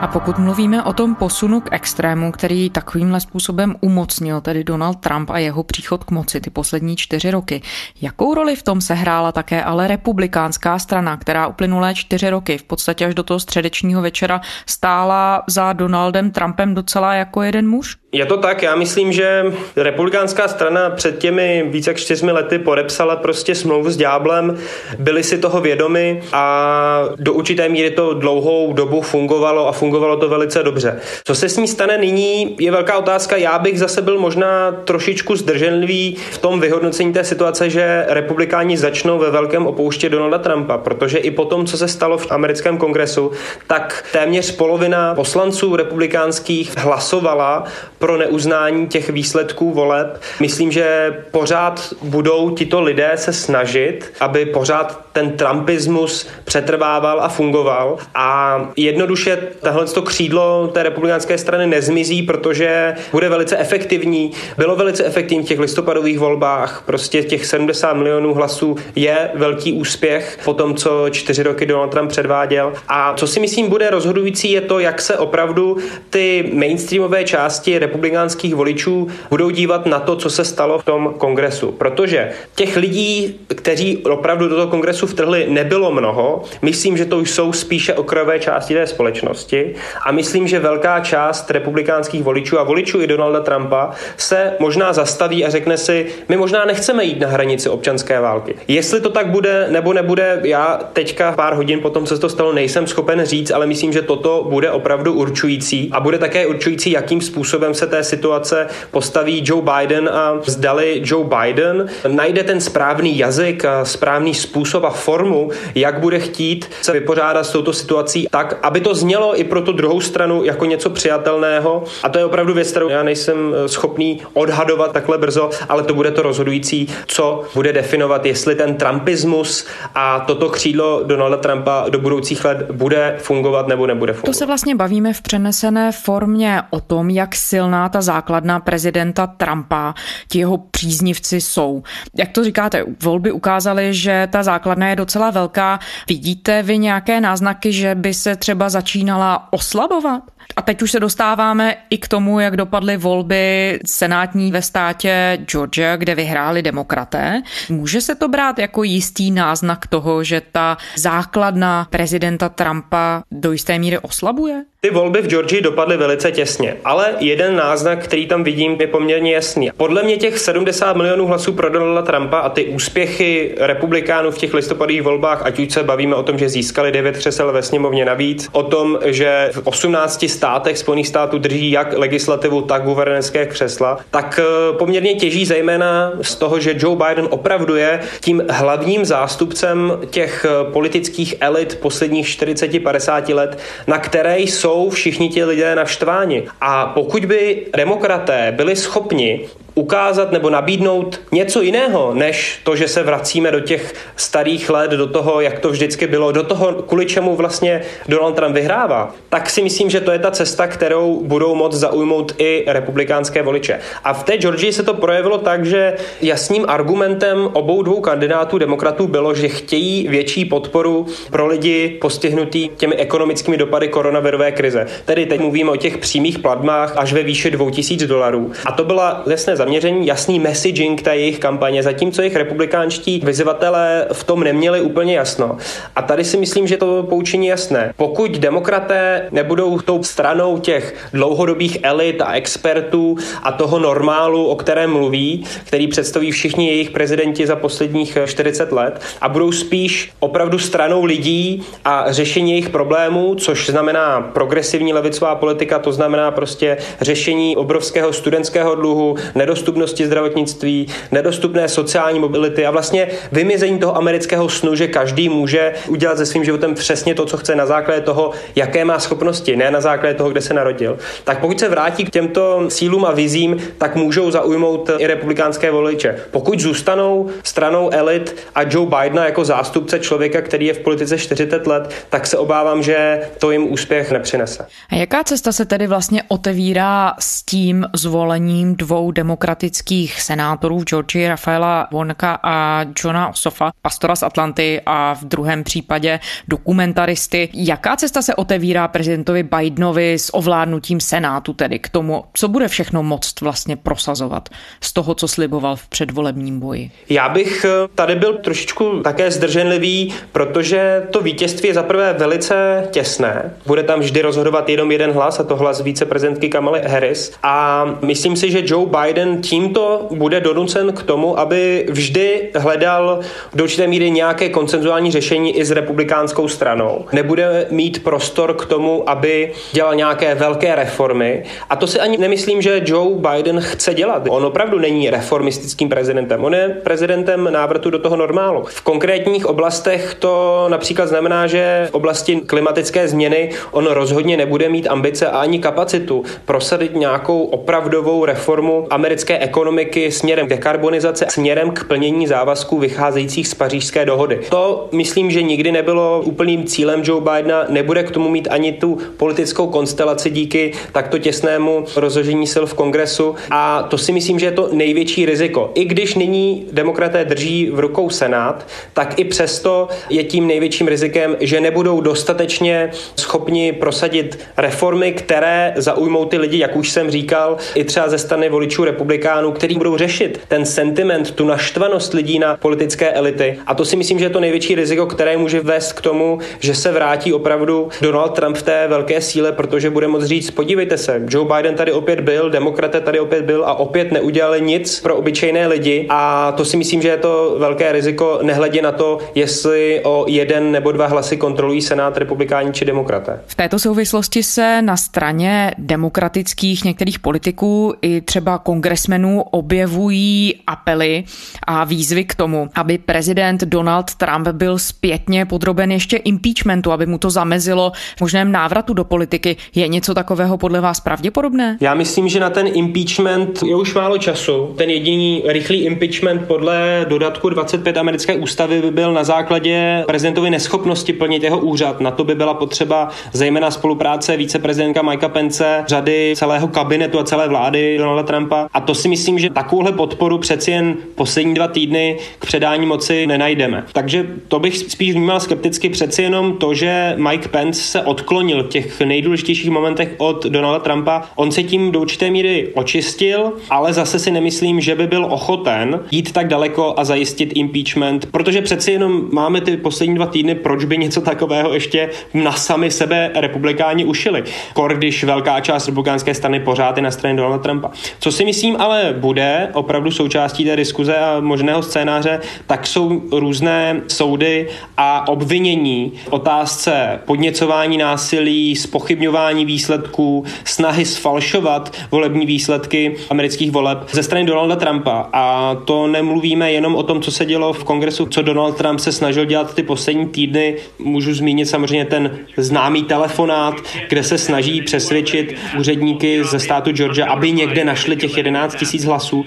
A 0.00 0.08
pokud 0.12 0.38
mluvíme 0.38 0.82
o 0.82 0.92
tom 0.92 1.14
posunu 1.14 1.60
k 1.60 1.68
extrému, 1.70 2.32
který 2.32 2.70
takovýmhle 2.70 3.20
způsobem 3.20 3.74
umocnil 3.80 4.40
tedy 4.40 4.64
Donald 4.64 5.00
Trump 5.00 5.30
a 5.30 5.38
jeho 5.38 5.62
příchod 5.62 6.04
k 6.04 6.10
moci 6.10 6.40
ty 6.40 6.50
poslední 6.50 6.96
čtyři 6.96 7.30
roky, 7.30 7.62
jakou 8.00 8.34
roli 8.34 8.56
v 8.56 8.62
tom 8.62 8.80
sehrála 8.80 9.32
také 9.32 9.64
ale 9.64 9.88
republikánská 9.88 10.78
strana, 10.78 11.16
která 11.16 11.46
uplynulé 11.46 11.94
čtyři 11.94 12.30
roky 12.30 12.58
v 12.58 12.62
podstatě 12.62 13.06
až 13.06 13.14
do 13.14 13.22
toho 13.22 13.40
středečního 13.40 14.02
večera 14.02 14.40
stála 14.66 15.42
za 15.46 15.72
Donaldem 15.72 16.30
Trumpem 16.30 16.74
docela 16.74 17.14
jako 17.14 17.42
jeden 17.42 17.68
muž? 17.68 18.03
Je 18.14 18.26
to 18.26 18.36
tak, 18.36 18.62
já 18.62 18.74
myslím, 18.74 19.12
že 19.12 19.44
republikánská 19.76 20.48
strana 20.48 20.90
před 20.90 21.18
těmi 21.18 21.64
více 21.68 21.90
jak 21.90 21.96
čtyřmi 21.96 22.32
lety 22.32 22.58
podepsala 22.58 23.16
prostě 23.16 23.54
smlouvu 23.54 23.90
s 23.90 23.96
ďáblem, 23.96 24.58
byli 24.98 25.22
si 25.22 25.38
toho 25.38 25.60
vědomi 25.60 26.22
a 26.32 27.02
do 27.16 27.32
určité 27.32 27.68
míry 27.68 27.90
to 27.90 28.14
dlouhou 28.14 28.72
dobu 28.72 29.00
fungovalo 29.00 29.68
a 29.68 29.72
fungovalo 29.72 30.16
to 30.16 30.28
velice 30.28 30.62
dobře. 30.62 31.00
Co 31.24 31.34
se 31.34 31.48
s 31.48 31.56
ní 31.56 31.68
stane 31.68 31.98
nyní, 31.98 32.56
je 32.60 32.70
velká 32.70 32.98
otázka. 32.98 33.36
Já 33.36 33.58
bych 33.58 33.78
zase 33.78 34.02
byl 34.02 34.18
možná 34.18 34.72
trošičku 34.72 35.36
zdrženlivý 35.36 36.16
v 36.30 36.38
tom 36.38 36.60
vyhodnocení 36.60 37.12
té 37.12 37.24
situace, 37.24 37.70
že 37.70 38.04
republikáni 38.08 38.76
začnou 38.76 39.18
ve 39.18 39.30
velkém 39.30 39.66
opouštět 39.66 40.12
Donalda 40.12 40.38
Trumpa, 40.38 40.78
protože 40.78 41.18
i 41.18 41.30
po 41.30 41.44
tom, 41.44 41.66
co 41.66 41.78
se 41.78 41.88
stalo 41.88 42.18
v 42.18 42.32
americkém 42.32 42.78
kongresu, 42.78 43.30
tak 43.66 44.04
téměř 44.12 44.50
polovina 44.50 45.14
poslanců 45.14 45.76
republikánských 45.76 46.76
hlasovala 46.76 47.64
pro 48.04 48.16
neuznání 48.16 48.86
těch 48.86 49.10
výsledků 49.10 49.70
voleb. 49.70 50.20
Myslím, 50.40 50.72
že 50.72 51.16
pořád 51.30 51.94
budou 52.02 52.50
tito 52.50 52.80
lidé 52.80 53.12
se 53.14 53.32
snažit, 53.32 54.12
aby 54.20 54.46
pořád 54.46 55.04
ten 55.12 55.30
trumpismus 55.30 56.26
přetrvával 56.44 57.20
a 57.20 57.28
fungoval 57.28 57.96
a 58.14 58.60
jednoduše 58.76 59.38
tahle 59.60 59.86
to 59.86 60.02
křídlo 60.02 60.70
té 60.72 60.82
republikánské 60.82 61.38
strany 61.38 61.66
nezmizí, 61.66 62.22
protože 62.22 62.94
bude 63.12 63.28
velice 63.28 63.56
efektivní. 63.56 64.32
Bylo 64.56 64.76
velice 64.76 65.04
efektivní 65.04 65.44
v 65.44 65.48
těch 65.48 65.58
listopadových 65.58 66.18
volbách, 66.18 66.82
prostě 66.86 67.22
těch 67.22 67.46
70 67.46 67.94
milionů 67.94 68.34
hlasů 68.34 68.76
je 68.94 69.30
velký 69.34 69.72
úspěch 69.72 70.38
po 70.44 70.54
tom, 70.54 70.74
co 70.74 71.10
čtyři 71.10 71.42
roky 71.42 71.66
Donald 71.66 71.88
Trump 71.88 72.10
předváděl. 72.10 72.72
A 72.88 73.14
co 73.14 73.26
si 73.26 73.40
myslím 73.40 73.68
bude 73.68 73.90
rozhodující, 73.90 74.50
je 74.50 74.60
to, 74.60 74.78
jak 74.78 75.00
se 75.00 75.18
opravdu 75.18 75.76
ty 76.10 76.50
mainstreamové 76.54 77.24
části 77.24 77.78
republikánských 77.94 78.54
voličů 78.54 79.08
budou 79.30 79.50
dívat 79.50 79.86
na 79.86 80.00
to, 80.00 80.16
co 80.16 80.30
se 80.30 80.44
stalo 80.44 80.78
v 80.78 80.84
tom 80.84 81.14
kongresu. 81.18 81.72
Protože 81.72 82.30
těch 82.54 82.76
lidí, 82.76 83.40
kteří 83.54 83.98
opravdu 83.98 84.48
do 84.48 84.54
toho 84.54 84.66
kongresu 84.66 85.06
vtrhli, 85.06 85.46
nebylo 85.48 85.92
mnoho. 85.92 86.42
Myslím, 86.62 86.96
že 86.96 87.04
to 87.04 87.20
jsou 87.20 87.52
spíše 87.52 87.94
okrajové 87.94 88.38
části 88.38 88.74
té 88.74 88.86
společnosti 88.86 89.74
a 90.06 90.12
myslím, 90.12 90.48
že 90.48 90.58
velká 90.58 91.00
část 91.00 91.50
republikánských 91.50 92.22
voličů 92.22 92.58
a 92.58 92.62
voličů 92.62 93.00
i 93.00 93.06
Donalda 93.06 93.40
Trumpa 93.40 93.90
se 94.16 94.52
možná 94.58 94.92
zastaví 94.92 95.44
a 95.44 95.50
řekne 95.50 95.76
si, 95.76 96.06
my 96.28 96.36
možná 96.36 96.64
nechceme 96.64 97.04
jít 97.04 97.20
na 97.20 97.28
hranici 97.28 97.68
občanské 97.68 98.20
války. 98.20 98.54
Jestli 98.68 99.00
to 99.00 99.10
tak 99.10 99.26
bude 99.26 99.66
nebo 99.70 99.92
nebude, 99.92 100.40
já 100.44 100.80
teďka 100.92 101.32
pár 101.32 101.54
hodin 101.54 101.80
potom, 101.80 102.06
co 102.06 102.14
se 102.14 102.20
to 102.20 102.28
stalo, 102.28 102.52
nejsem 102.52 102.86
schopen 102.86 103.24
říct, 103.24 103.50
ale 103.50 103.66
myslím, 103.66 103.92
že 103.92 104.02
toto 104.02 104.46
bude 104.50 104.70
opravdu 104.70 105.12
určující 105.12 105.88
a 105.92 106.00
bude 106.00 106.18
také 106.18 106.46
určující, 106.46 106.90
jakým 106.90 107.20
způsobem 107.20 107.74
se 107.74 107.83
té 107.86 108.04
situace 108.04 108.66
postaví 108.90 109.42
Joe 109.44 109.62
Biden 109.62 110.08
a 110.08 110.40
zdali 110.46 111.02
Joe 111.04 111.28
Biden 111.38 111.88
najde 112.08 112.42
ten 112.42 112.60
správný 112.60 113.18
jazyk 113.18 113.64
a 113.64 113.84
správný 113.84 114.34
způsob 114.34 114.84
a 114.84 114.90
formu, 114.90 115.50
jak 115.74 116.00
bude 116.00 116.18
chtít 116.18 116.70
se 116.82 116.92
vypořádat 116.92 117.46
s 117.46 117.50
touto 117.50 117.72
situací 117.72 118.26
tak, 118.30 118.58
aby 118.62 118.80
to 118.80 118.94
znělo 118.94 119.40
i 119.40 119.44
pro 119.44 119.60
tu 119.60 119.72
druhou 119.72 120.00
stranu 120.00 120.44
jako 120.44 120.64
něco 120.64 120.90
přijatelného. 120.90 121.84
A 122.02 122.08
to 122.08 122.18
je 122.18 122.24
opravdu 122.24 122.54
věc, 122.54 122.70
kterou 122.70 122.88
já 122.88 123.02
nejsem 123.02 123.54
eh, 123.54 123.68
schopný 123.68 124.20
odhadovat 124.32 124.92
takhle 124.92 125.18
brzo, 125.18 125.50
ale 125.68 125.82
to 125.82 125.94
bude 125.94 126.10
to 126.10 126.22
rozhodující, 126.22 126.88
co 127.06 127.42
bude 127.54 127.72
definovat, 127.72 128.26
jestli 128.26 128.54
ten 128.54 128.74
Trumpismus 128.74 129.66
a 129.94 130.20
toto 130.20 130.48
křídlo 130.48 131.02
Donalda 131.04 131.36
Trumpa 131.36 131.84
do 131.88 131.98
budoucích 131.98 132.44
let 132.44 132.70
bude 132.72 133.16
fungovat 133.18 133.68
nebo 133.68 133.86
nebude 133.86 134.12
fungovat. 134.12 134.32
To 134.32 134.38
se 134.38 134.46
vlastně 134.46 134.74
bavíme 134.74 135.12
v 135.12 135.22
přenesené 135.22 135.92
formě 135.92 136.62
o 136.70 136.80
tom, 136.80 137.10
jak 137.10 137.34
silná 137.64 137.88
ta 137.88 138.02
základna 138.02 138.60
prezidenta 138.60 139.26
Trumpa, 139.26 139.94
ti 140.28 140.38
jeho 140.38 140.58
příznivci 140.58 141.40
jsou. 141.40 141.82
Jak 142.14 142.32
to 142.32 142.44
říkáte, 142.44 142.84
volby 143.02 143.32
ukázaly, 143.32 143.94
že 143.94 144.28
ta 144.32 144.42
základna 144.42 144.88
je 144.88 144.96
docela 144.96 145.30
velká. 145.30 145.78
Vidíte 146.08 146.62
vy 146.62 146.78
nějaké 146.78 147.20
náznaky, 147.20 147.72
že 147.72 147.94
by 147.94 148.14
se 148.14 148.36
třeba 148.36 148.68
začínala 148.68 149.48
oslabovat? 149.52 150.22
A 150.56 150.62
teď 150.62 150.82
už 150.82 150.90
se 150.90 151.00
dostáváme 151.00 151.76
i 151.90 151.98
k 151.98 152.08
tomu, 152.08 152.40
jak 152.40 152.56
dopadly 152.56 152.96
volby 152.96 153.78
senátní 153.86 154.52
ve 154.52 154.62
státě 154.62 155.38
Georgia, 155.50 155.96
kde 155.96 156.14
vyhráli 156.14 156.62
demokraté. 156.62 157.42
Může 157.68 158.00
se 158.00 158.14
to 158.14 158.28
brát 158.28 158.58
jako 158.58 158.82
jistý 158.82 159.30
náznak 159.30 159.86
toho, 159.86 160.24
že 160.24 160.42
ta 160.52 160.76
základna 160.96 161.86
prezidenta 161.90 162.48
Trumpa 162.48 163.22
do 163.30 163.52
jisté 163.52 163.78
míry 163.78 163.98
oslabuje? 163.98 164.64
Ty 164.84 164.90
volby 164.90 165.22
v 165.22 165.26
Georgii 165.26 165.60
dopadly 165.60 165.96
velice 165.96 166.32
těsně, 166.32 166.76
ale 166.84 167.06
jeden 167.20 167.56
náznak, 167.56 168.04
který 168.04 168.26
tam 168.26 168.44
vidím, 168.44 168.76
je 168.80 168.86
poměrně 168.86 169.34
jasný. 169.34 169.70
Podle 169.76 170.02
mě 170.02 170.16
těch 170.16 170.38
70 170.38 170.96
milionů 170.96 171.26
hlasů 171.26 171.52
pro 171.52 171.68
Donalda 171.68 172.02
Trumpa 172.02 172.38
a 172.38 172.48
ty 172.48 172.64
úspěchy 172.64 173.54
republikánů 173.58 174.30
v 174.30 174.38
těch 174.38 174.54
listopadových 174.54 175.02
volbách, 175.02 175.42
ať 175.46 175.58
už 175.58 175.72
se 175.72 175.82
bavíme 175.82 176.14
o 176.14 176.22
tom, 176.22 176.38
že 176.38 176.48
získali 176.48 176.92
9 176.92 177.16
křesel 177.16 177.52
ve 177.52 177.62
sněmovně 177.62 178.04
navíc, 178.04 178.48
o 178.52 178.62
tom, 178.62 178.98
že 179.04 179.50
v 179.52 179.60
18 179.64 180.28
státech 180.28 180.78
Spojených 180.78 181.08
států 181.08 181.38
drží 181.38 181.70
jak 181.70 181.98
legislativu, 181.98 182.62
tak 182.62 182.82
guvernérské 182.82 183.46
křesla, 183.46 183.98
tak 184.10 184.40
eh, 184.42 184.76
poměrně 184.76 185.14
těží 185.14 185.46
zejména 185.46 186.12
z 186.22 186.34
toho, 186.34 186.60
že 186.60 186.74
Joe 186.78 186.96
Biden 186.96 187.28
opravdu 187.30 187.76
je 187.76 188.00
tím 188.20 188.42
hlavním 188.50 189.04
zástupcem 189.04 189.98
těch 190.10 190.46
eh, 190.48 190.72
politických 190.72 191.34
elit 191.40 191.78
posledních 191.80 192.26
40-50 192.26 193.34
let, 193.34 193.58
na 193.86 193.98
které 193.98 194.40
jsou 194.40 194.73
jsou 194.74 194.90
všichni 194.90 195.28
ti 195.28 195.44
lidé 195.44 195.74
naštváni. 195.74 196.42
A 196.60 196.86
pokud 196.86 197.24
by 197.24 197.66
demokraté 197.76 198.52
byli 198.56 198.76
schopni 198.76 199.40
ukázat 199.74 200.32
nebo 200.32 200.50
nabídnout 200.50 201.20
něco 201.32 201.62
jiného, 201.62 202.14
než 202.14 202.60
to, 202.64 202.76
že 202.76 202.88
se 202.88 203.02
vracíme 203.02 203.50
do 203.50 203.60
těch 203.60 203.94
starých 204.16 204.70
let, 204.70 204.90
do 204.90 205.06
toho, 205.06 205.40
jak 205.40 205.58
to 205.58 205.70
vždycky 205.70 206.06
bylo, 206.06 206.32
do 206.32 206.42
toho, 206.42 206.72
kvůli 206.72 207.06
čemu 207.06 207.36
vlastně 207.36 207.82
Donald 208.08 208.32
Trump 208.32 208.54
vyhrává, 208.54 209.14
tak 209.28 209.50
si 209.50 209.62
myslím, 209.62 209.90
že 209.90 210.00
to 210.00 210.12
je 210.12 210.18
ta 210.18 210.30
cesta, 210.30 210.66
kterou 210.66 211.20
budou 211.24 211.54
moct 211.54 211.74
zaujmout 211.74 212.34
i 212.38 212.64
republikánské 212.66 213.42
voliče. 213.42 213.80
A 214.04 214.12
v 214.12 214.24
té 214.24 214.36
Georgii 214.36 214.72
se 214.72 214.82
to 214.82 214.94
projevilo 214.94 215.38
tak, 215.38 215.66
že 215.66 215.94
jasným 216.22 216.64
argumentem 216.68 217.48
obou 217.52 217.82
dvou 217.82 218.00
kandidátů 218.00 218.58
demokratů 218.58 219.06
bylo, 219.06 219.34
že 219.34 219.48
chtějí 219.48 220.08
větší 220.08 220.44
podporu 220.44 221.06
pro 221.30 221.46
lidi 221.46 221.98
postihnutý 222.00 222.68
těmi 222.76 222.96
ekonomickými 222.96 223.56
dopady 223.56 223.88
koronavirové 223.88 224.52
krize. 224.52 224.86
Tedy 225.04 225.26
teď 225.26 225.40
mluvíme 225.40 225.70
o 225.70 225.76
těch 225.76 225.98
přímých 225.98 226.38
platbách 226.38 226.96
až 226.96 227.12
ve 227.12 227.22
výši 227.22 227.50
2000 227.50 228.06
dolarů. 228.06 228.52
A 228.66 228.72
to 228.72 228.84
byla 228.84 229.22
jasné 229.26 229.56
zaměření, 229.64 230.06
jasný 230.06 230.40
messaging 230.40 231.02
té 231.02 231.16
jejich 231.16 231.38
kampaně, 231.38 231.82
zatímco 231.82 232.22
jejich 232.22 232.36
republikánští 232.36 233.20
vyzývatelé 233.24 234.06
v 234.12 234.24
tom 234.24 234.44
neměli 234.44 234.80
úplně 234.80 235.16
jasno. 235.16 235.56
A 235.96 236.02
tady 236.02 236.24
si 236.24 236.36
myslím, 236.36 236.66
že 236.66 236.76
to 236.76 237.02
poučení 237.02 237.46
jasné. 237.46 237.92
Pokud 237.96 238.30
demokraté 238.30 239.28
nebudou 239.30 239.78
tou 239.78 240.02
stranou 240.02 240.58
těch 240.58 240.94
dlouhodobých 241.12 241.78
elit 241.82 242.20
a 242.20 242.32
expertů 242.32 243.16
a 243.42 243.52
toho 243.52 243.78
normálu, 243.78 244.46
o 244.46 244.56
kterém 244.56 244.90
mluví, 244.90 245.44
který 245.64 245.88
představí 245.88 246.30
všichni 246.30 246.68
jejich 246.68 246.90
prezidenti 246.90 247.46
za 247.46 247.56
posledních 247.56 248.18
40 248.26 248.72
let, 248.72 249.00
a 249.20 249.28
budou 249.28 249.52
spíš 249.52 250.12
opravdu 250.20 250.58
stranou 250.58 251.04
lidí 251.04 251.62
a 251.84 252.12
řešení 252.12 252.50
jejich 252.50 252.68
problémů, 252.68 253.34
což 253.34 253.70
znamená 253.70 254.20
progresivní 254.20 254.92
levicová 254.92 255.34
politika, 255.34 255.78
to 255.78 255.92
znamená 255.92 256.30
prostě 256.30 256.76
řešení 257.00 257.56
obrovského 257.56 258.12
studentského 258.12 258.74
dluhu, 258.74 259.16
nedostatku 259.34 259.53
nedostupnosti 259.54 260.06
zdravotnictví, 260.06 260.86
nedostupné 261.12 261.68
sociální 261.68 262.18
mobility 262.18 262.66
a 262.66 262.70
vlastně 262.70 263.08
vymizení 263.32 263.78
toho 263.78 263.96
amerického 263.96 264.48
snu, 264.48 264.74
že 264.74 264.88
každý 264.88 265.28
může 265.28 265.72
udělat 265.88 266.18
se 266.18 266.26
svým 266.26 266.44
životem 266.44 266.74
přesně 266.74 267.14
to, 267.14 267.26
co 267.26 267.36
chce 267.36 267.54
na 267.54 267.66
základě 267.66 268.00
toho, 268.00 268.30
jaké 268.56 268.84
má 268.84 268.98
schopnosti, 268.98 269.56
ne 269.56 269.70
na 269.70 269.80
základě 269.80 270.14
toho, 270.14 270.30
kde 270.30 270.40
se 270.40 270.54
narodil. 270.54 270.98
Tak 271.24 271.40
pokud 271.40 271.60
se 271.60 271.68
vrátí 271.68 272.04
k 272.04 272.10
těmto 272.10 272.66
cílům 272.68 273.04
a 273.04 273.12
vizím, 273.12 273.56
tak 273.78 273.96
můžou 273.96 274.30
zaujmout 274.30 274.90
i 274.98 275.06
republikánské 275.06 275.70
voliče. 275.70 276.16
Pokud 276.30 276.60
zůstanou 276.60 277.30
stranou 277.42 277.90
elit 277.92 278.36
a 278.54 278.62
Joe 278.62 278.86
Bidena 278.86 279.24
jako 279.24 279.44
zástupce 279.44 279.98
člověka, 279.98 280.42
který 280.42 280.66
je 280.66 280.74
v 280.74 280.78
politice 280.78 281.18
40 281.18 281.66
let, 281.66 281.94
tak 282.10 282.26
se 282.26 282.38
obávám, 282.38 282.82
že 282.82 283.20
to 283.38 283.50
jim 283.50 283.72
úspěch 283.72 284.10
nepřinese. 284.10 284.66
A 284.90 284.94
jaká 284.94 285.24
cesta 285.24 285.52
se 285.52 285.64
tedy 285.64 285.86
vlastně 285.86 286.22
otevírá 286.28 287.14
s 287.18 287.42
tím 287.42 287.86
zvolením 287.94 288.76
dvou 288.76 289.10
demokratů? 289.10 289.43
Demokratických 289.44 290.22
senátorů 290.22 290.78
v 290.78 290.84
Georgii 290.84 291.28
Rafaela 291.28 291.88
Vonka 291.92 292.38
a 292.42 292.84
Johna 293.04 293.28
Osofa, 293.28 293.72
pastora 293.82 294.16
z 294.16 294.22
Atlanty 294.22 294.80
a 294.86 295.14
v 295.14 295.24
druhém 295.24 295.64
případě 295.64 296.20
dokumentaristy. 296.48 297.48
Jaká 297.54 297.96
cesta 297.96 298.22
se 298.22 298.34
otevírá 298.34 298.88
prezidentovi 298.88 299.42
Bidenovi 299.42 300.14
s 300.14 300.34
ovládnutím 300.34 301.00
senátu 301.00 301.52
tedy 301.52 301.78
k 301.78 301.88
tomu, 301.88 302.24
co 302.32 302.48
bude 302.48 302.68
všechno 302.68 303.02
moct 303.02 303.40
vlastně 303.40 303.76
prosazovat 303.76 304.48
z 304.80 304.92
toho, 304.92 305.14
co 305.14 305.28
sliboval 305.28 305.76
v 305.76 305.88
předvolebním 305.88 306.60
boji? 306.60 306.90
Já 307.08 307.28
bych 307.28 307.64
eh, 307.64 307.88
tady 307.94 308.14
byl 308.14 308.38
trošičku 308.38 309.00
také 309.00 309.30
zdrženlivý, 309.30 310.14
protože 310.32 311.02
to 311.10 311.20
vítězství 311.20 311.68
je 311.68 311.74
zaprvé 311.74 312.12
velice 312.12 312.88
těsné. 312.90 313.54
Bude 313.66 313.82
tam 313.82 314.00
vždy 314.00 314.22
rozhodovat 314.22 314.68
jenom 314.68 314.92
jeden 314.92 315.12
hlas, 315.12 315.40
a 315.40 315.44
to 315.44 315.56
hlas 315.56 315.80
viceprezidentky 315.80 316.48
Kamaly 316.48 316.80
Harris. 316.86 317.32
A 317.42 317.84
myslím 318.02 318.36
si, 318.36 318.50
že 318.50 318.62
Joe 318.64 318.86
Biden 318.86 319.33
tímto 319.42 320.06
bude 320.10 320.40
donucen 320.40 320.92
k 320.92 321.02
tomu, 321.02 321.38
aby 321.38 321.86
vždy 321.88 322.50
hledal 322.54 323.20
do 323.54 323.64
určité 323.64 323.86
míry 323.86 324.10
nějaké 324.10 324.48
koncenzuální 324.48 325.10
řešení 325.10 325.56
i 325.56 325.64
s 325.64 325.70
republikánskou 325.70 326.48
stranou. 326.48 327.04
Nebude 327.12 327.66
mít 327.70 328.04
prostor 328.04 328.54
k 328.54 328.66
tomu, 328.66 329.10
aby 329.10 329.52
dělal 329.72 329.94
nějaké 329.94 330.34
velké 330.34 330.74
reformy. 330.74 331.44
A 331.70 331.76
to 331.76 331.86
si 331.86 332.00
ani 332.00 332.18
nemyslím, 332.18 332.62
že 332.62 332.82
Joe 332.84 333.14
Biden 333.14 333.60
chce 333.60 333.94
dělat. 333.94 334.22
On 334.28 334.44
opravdu 334.44 334.78
není 334.78 335.10
reformistickým 335.10 335.88
prezidentem. 335.88 336.44
On 336.44 336.54
je 336.54 336.68
prezidentem 336.68 337.48
návratu 337.52 337.90
do 337.90 337.98
toho 337.98 338.16
normálu. 338.16 338.64
V 338.64 338.82
konkrétních 338.82 339.46
oblastech 339.46 340.14
to 340.18 340.66
například 340.68 341.06
znamená, 341.06 341.46
že 341.46 341.88
v 341.90 341.94
oblasti 341.94 342.36
klimatické 342.36 343.08
změny 343.08 343.50
on 343.70 343.86
rozhodně 343.86 344.36
nebude 344.36 344.68
mít 344.68 344.88
ambice 344.88 345.26
a 345.26 345.38
ani 345.38 345.58
kapacitu 345.58 346.24
prosadit 346.44 346.94
nějakou 346.94 347.42
opravdovou 347.42 348.24
reformu 348.24 348.86
americké 348.90 349.23
americké 349.24 349.44
ekonomiky 349.44 350.12
směrem 350.12 350.46
k 350.46 350.50
dekarbonizaci, 350.50 351.24
směrem 351.28 351.70
k 351.70 351.84
plnění 351.84 352.26
závazků 352.26 352.78
vycházejících 352.78 353.48
z 353.48 353.54
pařížské 353.54 354.04
dohody. 354.04 354.40
To 354.48 354.88
myslím, 354.92 355.30
že 355.30 355.42
nikdy 355.42 355.72
nebylo 355.72 356.22
úplným 356.24 356.64
cílem 356.64 357.02
Joe 357.04 357.20
Bidena, 357.20 357.64
nebude 357.68 358.02
k 358.02 358.10
tomu 358.10 358.28
mít 358.28 358.48
ani 358.50 358.72
tu 358.72 358.98
politickou 359.16 359.66
konstelaci 359.66 360.30
díky 360.30 360.72
takto 360.92 361.18
těsnému 361.18 361.84
rozložení 361.96 362.46
sil 362.54 362.64
v 362.66 362.74
kongresu 362.74 363.34
a 363.50 363.82
to 363.82 363.98
si 363.98 364.12
myslím, 364.12 364.38
že 364.38 364.46
je 364.46 364.52
to 364.52 364.68
největší 364.72 365.26
riziko. 365.26 365.70
I 365.74 365.84
když 365.84 366.14
nyní 366.14 366.66
demokraté 366.72 367.24
drží 367.24 367.70
v 367.72 367.78
rukou 367.78 368.10
Senát, 368.10 368.66
tak 368.92 369.18
i 369.18 369.24
přesto 369.24 369.88
je 370.10 370.24
tím 370.24 370.46
největším 370.46 370.88
rizikem, 370.88 371.36
že 371.40 371.60
nebudou 371.60 372.00
dostatečně 372.00 372.90
schopni 373.16 373.72
prosadit 373.72 374.38
reformy, 374.56 375.12
které 375.12 375.72
zaujmou 375.76 376.24
ty 376.24 376.38
lidi, 376.38 376.58
jak 376.58 376.76
už 376.76 376.90
jsem 376.90 377.10
říkal, 377.10 377.56
i 377.74 377.84
třeba 377.84 378.08
ze 378.08 378.18
strany 378.18 378.48
voličů 378.48 378.84
republiky 378.84 379.03
republikánů, 379.04 379.52
který 379.52 379.74
budou 379.78 379.96
řešit 379.96 380.40
ten 380.48 380.66
sentiment, 380.66 381.30
tu 381.30 381.46
naštvanost 381.46 382.14
lidí 382.14 382.38
na 382.38 382.56
politické 382.56 383.10
elity. 383.10 383.58
A 383.66 383.74
to 383.74 383.84
si 383.84 383.96
myslím, 383.96 384.18
že 384.18 384.24
je 384.24 384.30
to 384.30 384.40
největší 384.40 384.74
riziko, 384.74 385.06
které 385.06 385.36
může 385.36 385.60
vést 385.60 385.92
k 385.92 386.00
tomu, 386.00 386.38
že 386.60 386.74
se 386.74 386.92
vrátí 386.92 387.32
opravdu 387.32 387.88
Donald 388.00 388.28
Trump 388.28 388.56
v 388.56 388.62
té 388.62 388.88
velké 388.88 389.20
síle, 389.20 389.52
protože 389.52 389.90
bude 389.90 390.08
moct 390.08 390.24
říct, 390.24 390.50
podívejte 390.50 390.98
se, 390.98 391.22
Joe 391.28 391.48
Biden 391.56 391.74
tady 391.74 391.92
opět 391.92 392.20
byl, 392.20 392.50
demokraté 392.50 393.00
tady 393.00 393.20
opět 393.20 393.44
byl 393.44 393.64
a 393.64 393.74
opět 393.74 394.12
neudělali 394.12 394.60
nic 394.60 395.00
pro 395.00 395.16
obyčejné 395.16 395.66
lidi. 395.66 396.06
A 396.08 396.52
to 396.52 396.64
si 396.64 396.76
myslím, 396.76 397.02
že 397.02 397.08
je 397.08 397.16
to 397.16 397.56
velké 397.58 397.92
riziko, 397.92 398.38
nehledě 398.42 398.82
na 398.82 398.92
to, 398.92 399.18
jestli 399.34 400.00
o 400.04 400.24
jeden 400.28 400.72
nebo 400.72 400.92
dva 400.92 401.06
hlasy 401.06 401.36
kontrolují 401.36 401.82
Senát 401.82 402.16
republikáni 402.16 402.72
či 402.72 402.84
demokraté. 402.84 403.40
V 403.46 403.54
této 403.54 403.78
souvislosti 403.78 404.42
se 404.42 404.82
na 404.82 404.96
straně 404.96 405.74
demokratických 405.78 406.84
některých 406.84 407.18
politiků 407.18 407.94
i 408.02 408.20
třeba 408.20 408.58
kongres 408.58 408.93
kongresmenů 408.94 409.42
objevují 409.42 410.54
apely 410.66 411.24
a 411.66 411.84
výzvy 411.84 412.24
k 412.24 412.34
tomu, 412.34 412.68
aby 412.74 412.98
prezident 412.98 413.60
Donald 413.64 414.14
Trump 414.14 414.48
byl 414.48 414.78
zpětně 414.78 415.46
podroben 415.46 415.92
ještě 415.92 416.16
impeachmentu, 416.16 416.92
aby 416.92 417.06
mu 417.06 417.18
to 417.18 417.30
zamezilo 417.30 417.92
možném 418.20 418.52
návratu 418.52 418.94
do 418.94 419.04
politiky. 419.04 419.56
Je 419.74 419.88
něco 419.88 420.14
takového 420.14 420.58
podle 420.58 420.80
vás 420.80 421.00
pravděpodobné? 421.00 421.78
Já 421.80 421.94
myslím, 421.94 422.28
že 422.28 422.40
na 422.40 422.50
ten 422.50 422.66
impeachment 422.72 423.62
je 423.62 423.76
už 423.76 423.94
málo 423.94 424.18
času. 424.18 424.74
Ten 424.78 424.90
jediný 424.90 425.42
rychlý 425.46 425.84
impeachment 425.84 426.46
podle 426.46 427.06
dodatku 427.08 427.48
25 427.48 427.96
americké 427.96 428.34
ústavy 428.34 428.80
by 428.80 428.90
byl 428.90 429.12
na 429.12 429.24
základě 429.24 430.04
prezidentovy 430.06 430.50
neschopnosti 430.50 431.12
plnit 431.12 431.42
jeho 431.42 431.58
úřad. 431.58 432.00
Na 432.00 432.10
to 432.10 432.24
by 432.24 432.34
byla 432.34 432.54
potřeba 432.54 433.08
zejména 433.32 433.70
spolupráce 433.70 434.36
viceprezidentka 434.36 435.02
Mikea 435.02 435.28
Pence, 435.28 435.84
řady 435.86 436.34
celého 436.36 436.68
kabinetu 436.68 437.18
a 437.18 437.24
celé 437.24 437.48
vlády 437.48 437.98
Donalda 437.98 438.22
Trumpa. 438.22 438.68
A 438.72 438.80
to 438.84 438.94
si 438.94 439.08
myslím, 439.08 439.38
že 439.38 439.50
takovouhle 439.50 439.92
podporu 439.92 440.38
přeci 440.38 440.70
jen 440.70 440.96
poslední 441.14 441.54
dva 441.54 441.68
týdny 441.68 442.18
k 442.38 442.46
předání 442.46 442.86
moci 442.86 443.26
nenajdeme. 443.26 443.84
Takže 443.92 444.26
to 444.48 444.58
bych 444.58 444.78
spíš 444.78 445.12
vnímal 445.12 445.40
skepticky 445.40 445.88
přeci 445.88 446.22
jenom 446.22 446.52
to, 446.52 446.74
že 446.74 447.14
Mike 447.16 447.48
Pence 447.48 447.82
se 447.82 448.02
odklonil 448.02 448.64
v 448.64 448.68
těch 448.68 449.00
nejdůležitějších 449.00 449.70
momentech 449.70 450.14
od 450.18 450.46
Donalda 450.46 450.78
Trumpa. 450.78 451.22
On 451.36 451.50
se 451.50 451.62
tím 451.62 451.92
do 451.92 452.00
určité 452.00 452.30
míry 452.30 452.70
očistil, 452.74 453.52
ale 453.70 453.92
zase 453.92 454.18
si 454.18 454.30
nemyslím, 454.30 454.80
že 454.80 454.94
by 454.94 455.06
byl 455.06 455.24
ochoten 455.24 456.00
jít 456.10 456.32
tak 456.32 456.48
daleko 456.48 456.94
a 456.96 457.04
zajistit 457.04 457.52
impeachment, 457.54 458.26
protože 458.30 458.62
přeci 458.62 458.92
jenom 458.92 459.28
máme 459.32 459.60
ty 459.60 459.76
poslední 459.76 460.14
dva 460.14 460.26
týdny, 460.26 460.54
proč 460.54 460.84
by 460.84 460.98
něco 460.98 461.20
takového 461.20 461.74
ještě 461.74 462.10
na 462.34 462.52
sami 462.52 462.90
sebe 462.90 463.30
republikáni 463.34 464.04
ušili. 464.04 464.44
Kor, 464.72 464.94
když 464.94 465.24
velká 465.24 465.60
část 465.60 465.86
republikánské 465.86 466.34
strany 466.34 466.60
pořád 466.60 466.96
je 466.96 467.02
na 467.02 467.10
straně 467.10 467.36
Donalda 467.36 467.58
Trumpa. 467.58 467.90
Co 468.20 468.32
si 468.32 468.44
myslím 468.44 468.73
ale 468.78 469.14
bude 469.18 469.68
opravdu 469.72 470.10
součástí 470.10 470.64
té 470.64 470.76
diskuze 470.76 471.16
a 471.16 471.40
možného 471.40 471.82
scénáře, 471.82 472.40
tak 472.66 472.86
jsou 472.86 473.22
různé 473.30 474.00
soudy 474.08 474.68
a 474.96 475.28
obvinění 475.28 476.12
otázce 476.30 477.20
podněcování 477.24 477.98
násilí, 477.98 478.76
spochybňování 478.76 479.64
výsledků, 479.64 480.44
snahy 480.64 481.04
sfalšovat 481.04 481.96
volební 482.10 482.46
výsledky 482.46 483.16
amerických 483.30 483.70
voleb 483.70 483.98
ze 484.12 484.22
strany 484.22 484.46
Donalda 484.46 484.76
Trumpa. 484.76 485.28
A 485.32 485.74
to 485.84 486.06
nemluvíme 486.06 486.72
jenom 486.72 486.94
o 486.94 487.02
tom, 487.02 487.22
co 487.22 487.30
se 487.30 487.44
dělo 487.44 487.72
v 487.72 487.84
kongresu, 487.84 488.26
co 488.26 488.42
Donald 488.42 488.76
Trump 488.76 489.00
se 489.00 489.12
snažil 489.12 489.44
dělat 489.44 489.74
ty 489.74 489.82
poslední 489.82 490.26
týdny. 490.26 490.76
Můžu 490.98 491.34
zmínit 491.34 491.66
samozřejmě 491.66 492.04
ten 492.04 492.38
známý 492.56 493.02
telefonát, 493.02 493.74
kde 494.08 494.22
se 494.22 494.38
snaží 494.38 494.82
přesvědčit 494.82 495.54
úředníky 495.78 496.44
ze 496.44 496.58
státu 496.58 496.92
Georgia, 496.92 497.26
aby 497.26 497.52
někde 497.52 497.84
našli 497.84 498.16
těch 498.16 498.36
11 498.36 498.63
tisíc 498.72 499.04
hlasů. 499.04 499.44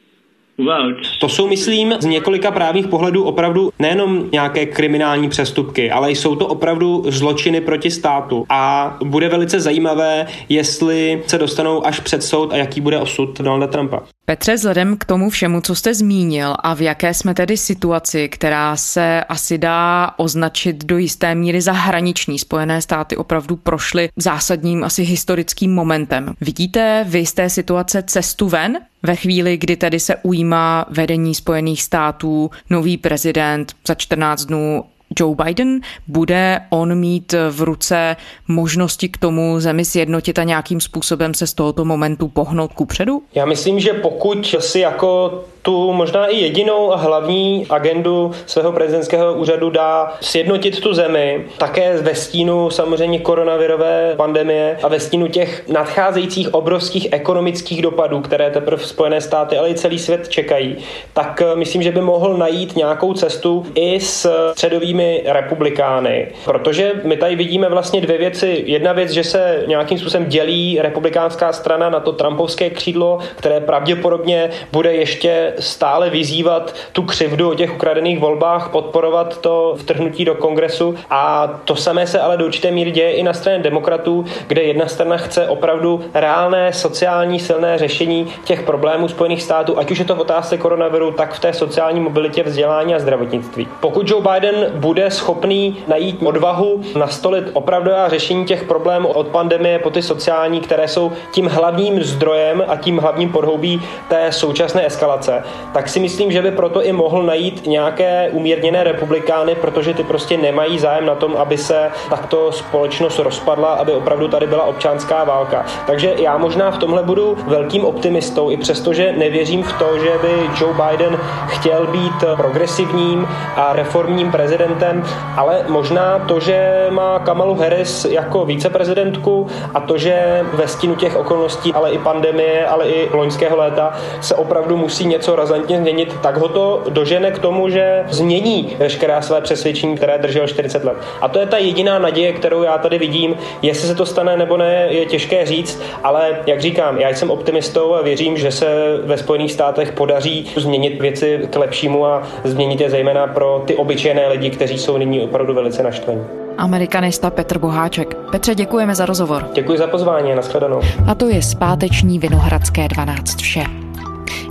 to 1.20 1.30
jsou, 1.30 1.48
myslím, 1.48 1.94
z 2.00 2.06
několika 2.06 2.52
právních 2.52 2.88
pohledů 2.88 3.24
opravdu 3.24 3.72
nejenom 3.80 4.30
nějaké 4.32 4.66
kriminální 4.66 5.30
přestupky, 5.30 5.92
ale 5.92 6.12
jsou 6.12 6.36
to 6.36 6.48
opravdu 6.48 7.04
zločiny 7.08 7.62
proti 7.62 7.92
státu. 7.92 8.46
A 8.50 8.98
bude 9.04 9.30
velice 9.30 9.60
zajímavé, 9.60 10.28
jestli 10.50 11.24
se 11.28 11.38
dostanou 11.38 11.86
až 11.86 12.00
před 12.00 12.24
soud 12.24 12.54
a 12.54 12.58
jaký 12.58 12.82
bude 12.82 12.98
osud 12.98 13.42
Donalda 13.42 13.68
Trumpa. 13.68 14.04
Petře, 14.26 14.56
vzhledem 14.56 14.98
k 14.98 15.06
tomu 15.06 15.30
všemu, 15.30 15.62
co 15.62 15.76
jste 15.76 15.94
zmínil 15.94 16.56
a 16.60 16.74
v 16.74 16.82
jaké 16.82 17.14
jsme 17.14 17.34
tedy 17.34 17.58
situaci, 17.58 18.30
která 18.30 18.76
se 18.76 19.24
asi 19.24 19.58
dá 19.58 20.12
označit 20.18 20.86
do 20.86 20.98
jisté 20.98 21.36
míry 21.36 21.62
za 21.62 21.72
hraniční, 21.72 22.40
Spojené 22.40 22.82
státy 22.82 23.18
opravdu 23.18 23.56
prošly 23.56 24.10
zásadním, 24.16 24.84
asi 24.84 25.04
historickým 25.04 25.74
momentem. 25.74 26.34
Vidíte 26.42 27.06
vy 27.08 27.26
z 27.26 27.34
té 27.34 27.50
situace 27.50 28.04
cestu 28.04 28.50
ven? 28.50 28.80
Ve 29.04 29.16
chvíli, 29.16 29.58
kdy 29.58 29.76
tedy 29.76 30.00
se 30.00 30.16
ujímá 30.16 30.86
vedení 30.90 31.36
Spojených 31.36 31.84
států 31.84 32.52
nový 32.70 32.98
prezident 32.98 33.76
za 33.88 33.96
14 33.96 34.46
dnů 34.46 34.84
Joe 35.20 35.36
Biden, 35.44 35.80
bude 36.08 36.62
on 36.70 36.96
mít 36.96 37.34
v 37.52 37.62
ruce 37.62 38.16
možnosti 38.48 39.10
k 39.10 39.18
tomu 39.18 39.60
zemi 39.60 39.86
sjednotit 39.86 40.40
a 40.40 40.44
nějakým 40.44 40.82
způsobem 40.82 41.34
se 41.34 41.48
z 41.48 41.54
tohoto 41.54 41.86
momentu 41.86 42.28
pohnout 42.28 42.74
ku 42.74 42.86
předu? 42.86 43.24
Já 43.36 43.46
myslím, 43.46 43.80
že 43.80 43.94
pokud 43.94 44.56
si 44.60 44.80
jako 44.80 45.44
tu 45.64 45.94
možná 45.94 46.26
i 46.26 46.36
jedinou 46.36 46.94
a 46.94 46.96
hlavní 46.96 47.66
agendu 47.70 48.32
svého 48.46 48.72
prezidentského 48.72 49.34
úřadu 49.34 49.70
dá 49.70 50.14
sjednotit 50.22 50.80
tu 50.80 50.94
zemi, 50.94 51.46
také 51.58 51.98
ve 51.98 52.16
stínu 52.16 52.70
samozřejmě 52.70 53.20
koronavirové 53.20 54.14
pandemie 54.18 54.78
a 54.84 54.88
ve 54.88 55.00
stínu 55.00 55.28
těch 55.28 55.68
nadcházejících 55.68 56.54
obrovských 56.54 57.08
ekonomických 57.12 57.82
dopadů, 57.82 58.22
které 58.22 58.52
teprve 58.52 58.84
Spojené 58.84 59.22
státy, 59.22 59.58
ale 59.58 59.70
i 59.70 59.74
celý 59.74 60.00
svět 60.00 60.30
čekají, 60.30 60.76
tak 61.14 61.42
eh, 61.42 61.56
myslím, 61.56 61.84
že 61.84 61.92
by 61.92 62.02
mohl 62.02 62.38
najít 62.38 62.76
nějakou 62.76 63.14
cestu 63.14 63.66
i 63.76 64.00
s 64.00 64.52
středovými 64.52 65.24
republikány. 65.26 66.28
Protože 66.46 66.92
my 67.04 67.18
tady 67.18 67.36
vidíme 67.36 67.70
vlastně 67.70 68.02
dvě 68.02 68.18
věci. 68.18 68.64
Jedna 68.66 68.94
věc, 68.94 69.12
že 69.12 69.24
se 69.24 69.64
nějakým 69.68 70.00
způsobem 70.00 70.26
dělí 70.30 70.80
republikánská 70.82 71.54
strana 71.54 71.90
na 71.90 72.00
to 72.00 72.12
trumpovské 72.12 72.70
křídlo, 72.70 73.20
které 73.36 73.60
pravděpodobně 73.60 74.50
bude 74.72 74.94
ještě 74.94 75.53
stále 75.60 76.10
vyzývat 76.10 76.76
tu 76.92 77.04
křivdu 77.04 77.52
o 77.52 77.56
těch 77.56 77.74
ukradených 77.74 78.20
volbách, 78.20 78.70
podporovat 78.70 79.42
to 79.42 79.76
vtrhnutí 79.78 80.26
do 80.26 80.36
kongresu 80.36 80.96
a 81.10 81.48
to 81.66 81.76
samé 81.76 82.08
se 82.08 82.20
ale 82.20 82.38
do 82.38 82.46
určité 82.46 82.72
míry 82.72 82.92
děje 82.92 83.12
i 83.12 83.24
na 83.24 83.34
straně 83.34 83.60
demokratů, 83.60 84.26
kde 84.48 84.62
jedna 84.62 84.88
strana 84.88 85.18
chce 85.18 85.48
opravdu 85.48 86.04
reálné 86.14 86.74
sociální 86.74 87.40
silné 87.40 87.78
řešení 87.78 88.28
těch 88.44 88.64
problémů 88.64 89.08
Spojených 89.08 89.44
států, 89.44 89.78
ať 89.78 89.92
už 89.92 90.00
je 90.00 90.06
to 90.06 90.16
v 90.16 90.20
otázce 90.20 90.58
koronaviru, 90.58 91.12
tak 91.12 91.34
v 91.34 91.40
té 91.40 91.54
sociální 91.54 92.00
mobilitě, 92.00 92.44
vzdělání 92.44 92.96
a 92.96 93.00
zdravotnictví. 93.00 93.68
Pokud 93.80 94.10
Joe 94.10 94.24
Biden 94.34 94.72
bude 94.76 95.12
schopný 95.12 95.78
najít 95.88 96.20
odvahu 96.24 96.82
nastolit 96.96 97.46
opravdová 97.54 98.10
řešení 98.10 98.46
těch 98.46 98.64
problémů 98.64 99.08
od 99.08 99.28
pandemie 99.28 99.80
po 99.80 99.90
ty 99.90 100.02
sociální, 100.02 100.62
které 100.62 100.88
jsou 100.88 101.12
tím 101.32 101.46
hlavním 101.48 102.04
zdrojem 102.04 102.64
a 102.68 102.76
tím 102.76 102.98
hlavním 102.98 103.32
podhoubí 103.32 103.82
té 104.10 104.32
současné 104.32 104.86
eskalace, 104.86 105.43
tak 105.74 105.90
si 105.90 106.00
myslím, 106.00 106.32
že 106.32 106.42
by 106.42 106.52
proto 106.52 106.84
i 106.84 106.92
mohl 106.92 107.24
najít 107.24 107.68
nějaké 107.68 108.30
umírněné 108.32 108.84
republikány, 108.84 109.56
protože 109.56 109.94
ty 109.94 110.04
prostě 110.04 110.38
nemají 110.38 110.80
zájem 110.80 111.06
na 111.06 111.16
tom, 111.16 111.38
aby 111.38 111.58
se 111.58 111.92
takto 112.10 112.52
společnost 112.52 113.20
rozpadla, 113.20 113.74
aby 113.74 113.92
opravdu 113.92 114.28
tady 114.28 114.48
byla 114.48 114.64
občanská 114.64 115.24
válka. 115.24 115.66
Takže 115.88 116.14
já 116.18 116.38
možná 116.38 116.72
v 116.72 116.78
tomhle 116.78 117.04
budu 117.04 117.38
velkým 117.48 117.86
optimistou, 117.86 118.50
i 118.50 118.58
přesto, 118.58 118.94
že 118.94 119.14
nevěřím 119.18 119.64
v 119.64 119.74
to, 119.74 120.00
že 120.00 120.12
by 120.22 120.50
Joe 120.62 120.74
Biden 120.74 121.20
chtěl 121.48 121.88
být 121.88 122.24
progresivním 122.38 123.28
a 123.56 123.74
reformním 123.74 124.32
prezidentem, 124.32 125.04
ale 125.38 125.66
možná 125.68 126.20
to, 126.20 126.40
že 126.40 126.88
má 126.90 127.20
Kamalu 127.20 127.56
Harris 127.56 128.06
jako 128.06 128.46
víceprezidentku 128.46 129.48
a 129.74 129.80
to, 129.80 129.98
že 129.98 130.46
ve 130.54 130.68
stínu 130.68 130.96
těch 130.96 131.16
okolností, 131.16 131.74
ale 131.74 131.92
i 131.92 131.98
pandemie, 131.98 132.68
ale 132.68 132.90
i 132.90 133.10
loňského 133.14 133.58
léta 133.58 133.94
se 134.22 134.36
opravdu 134.36 134.78
musí 134.78 135.06
něco 135.06 135.33
razantně 135.36 135.78
změnit, 135.78 136.16
tak 136.22 136.38
ho 136.38 136.48
to 136.48 136.84
dožene 136.90 137.32
k 137.32 137.40
tomu, 137.40 137.70
že 137.70 138.04
změní 138.10 138.76
veškerá 138.78 139.22
své 139.22 139.42
přesvědčení, 139.42 139.96
které 139.96 140.18
držel 140.18 140.48
40 140.48 140.84
let. 140.84 140.98
A 141.22 141.28
to 141.28 141.40
je 141.40 141.46
ta 141.46 141.58
jediná 141.58 142.00
naděje, 142.00 142.34
kterou 142.34 142.64
já 142.64 142.78
tady 142.78 142.98
vidím. 142.98 143.36
Jestli 143.62 143.88
se 143.88 143.96
to 143.96 144.06
stane 144.06 144.38
nebo 144.38 144.58
ne, 144.58 144.88
je 144.90 145.06
těžké 145.06 145.46
říct, 145.46 145.82
ale 146.04 146.30
jak 146.48 146.62
říkám, 146.62 146.98
já 146.98 147.10
jsem 147.10 147.32
optimistou 147.32 147.94
a 147.94 148.02
věřím, 148.02 148.38
že 148.38 148.52
se 148.52 148.68
ve 149.04 149.18
Spojených 149.18 149.52
státech 149.52 149.92
podaří 149.92 150.52
změnit 150.56 151.02
věci 151.02 151.40
k 151.50 151.56
lepšímu 151.56 152.06
a 152.06 152.24
změnit 152.44 152.82
je 152.82 152.90
zejména 152.90 153.28
pro 153.28 153.64
ty 153.66 153.76
obyčejné 153.76 154.28
lidi, 154.28 154.50
kteří 154.50 154.78
jsou 154.78 154.98
nyní 154.98 155.22
opravdu 155.22 155.54
velice 155.54 155.84
naštvaní. 155.84 156.22
Amerikanista 156.58 157.30
Petr 157.30 157.58
Boháček. 157.58 158.16
Petře, 158.32 158.56
děkujeme 158.56 158.96
za 158.96 159.06
rozhovor. 159.06 159.50
Děkuji 159.54 159.78
za 159.78 159.88
pozvání 159.88 160.36
nashledanou. 160.36 160.82
A 161.08 161.16
to 161.16 161.28
je 161.28 161.42
zpáteční 161.42 162.20
Vinohradské 162.20 162.88
12 162.88 163.36
vše. 163.36 163.83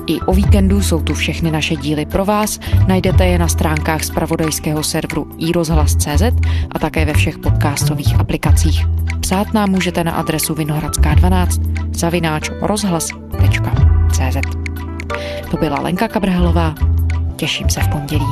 I 0.06 0.20
o 0.20 0.32
víkendu 0.32 0.82
jsou 0.82 1.02
tu 1.02 1.14
všechny 1.14 1.50
naše 1.50 1.76
díly 1.76 2.06
pro 2.06 2.24
vás. 2.24 2.60
Najdete 2.88 3.26
je 3.26 3.38
na 3.38 3.48
stránkách 3.48 4.04
zpravodajského 4.04 4.82
serveru 4.82 5.26
iRozhlas.cz 5.38 6.22
a 6.70 6.78
také 6.78 7.04
ve 7.04 7.14
všech 7.14 7.38
podcastových 7.38 8.20
aplikacích. 8.20 8.86
Psát 9.20 9.54
nám 9.54 9.70
můžete 9.70 10.04
na 10.04 10.12
adresu 10.12 10.54
vinohradská12 10.54 11.72
zavináč 11.94 12.50
rozhlas.cz 12.62 14.36
To 15.50 15.56
byla 15.56 15.80
Lenka 15.80 16.08
Kabrhelová. 16.08 16.74
Těším 17.36 17.70
se 17.70 17.80
v 17.80 17.88
pondělí. 17.88 18.26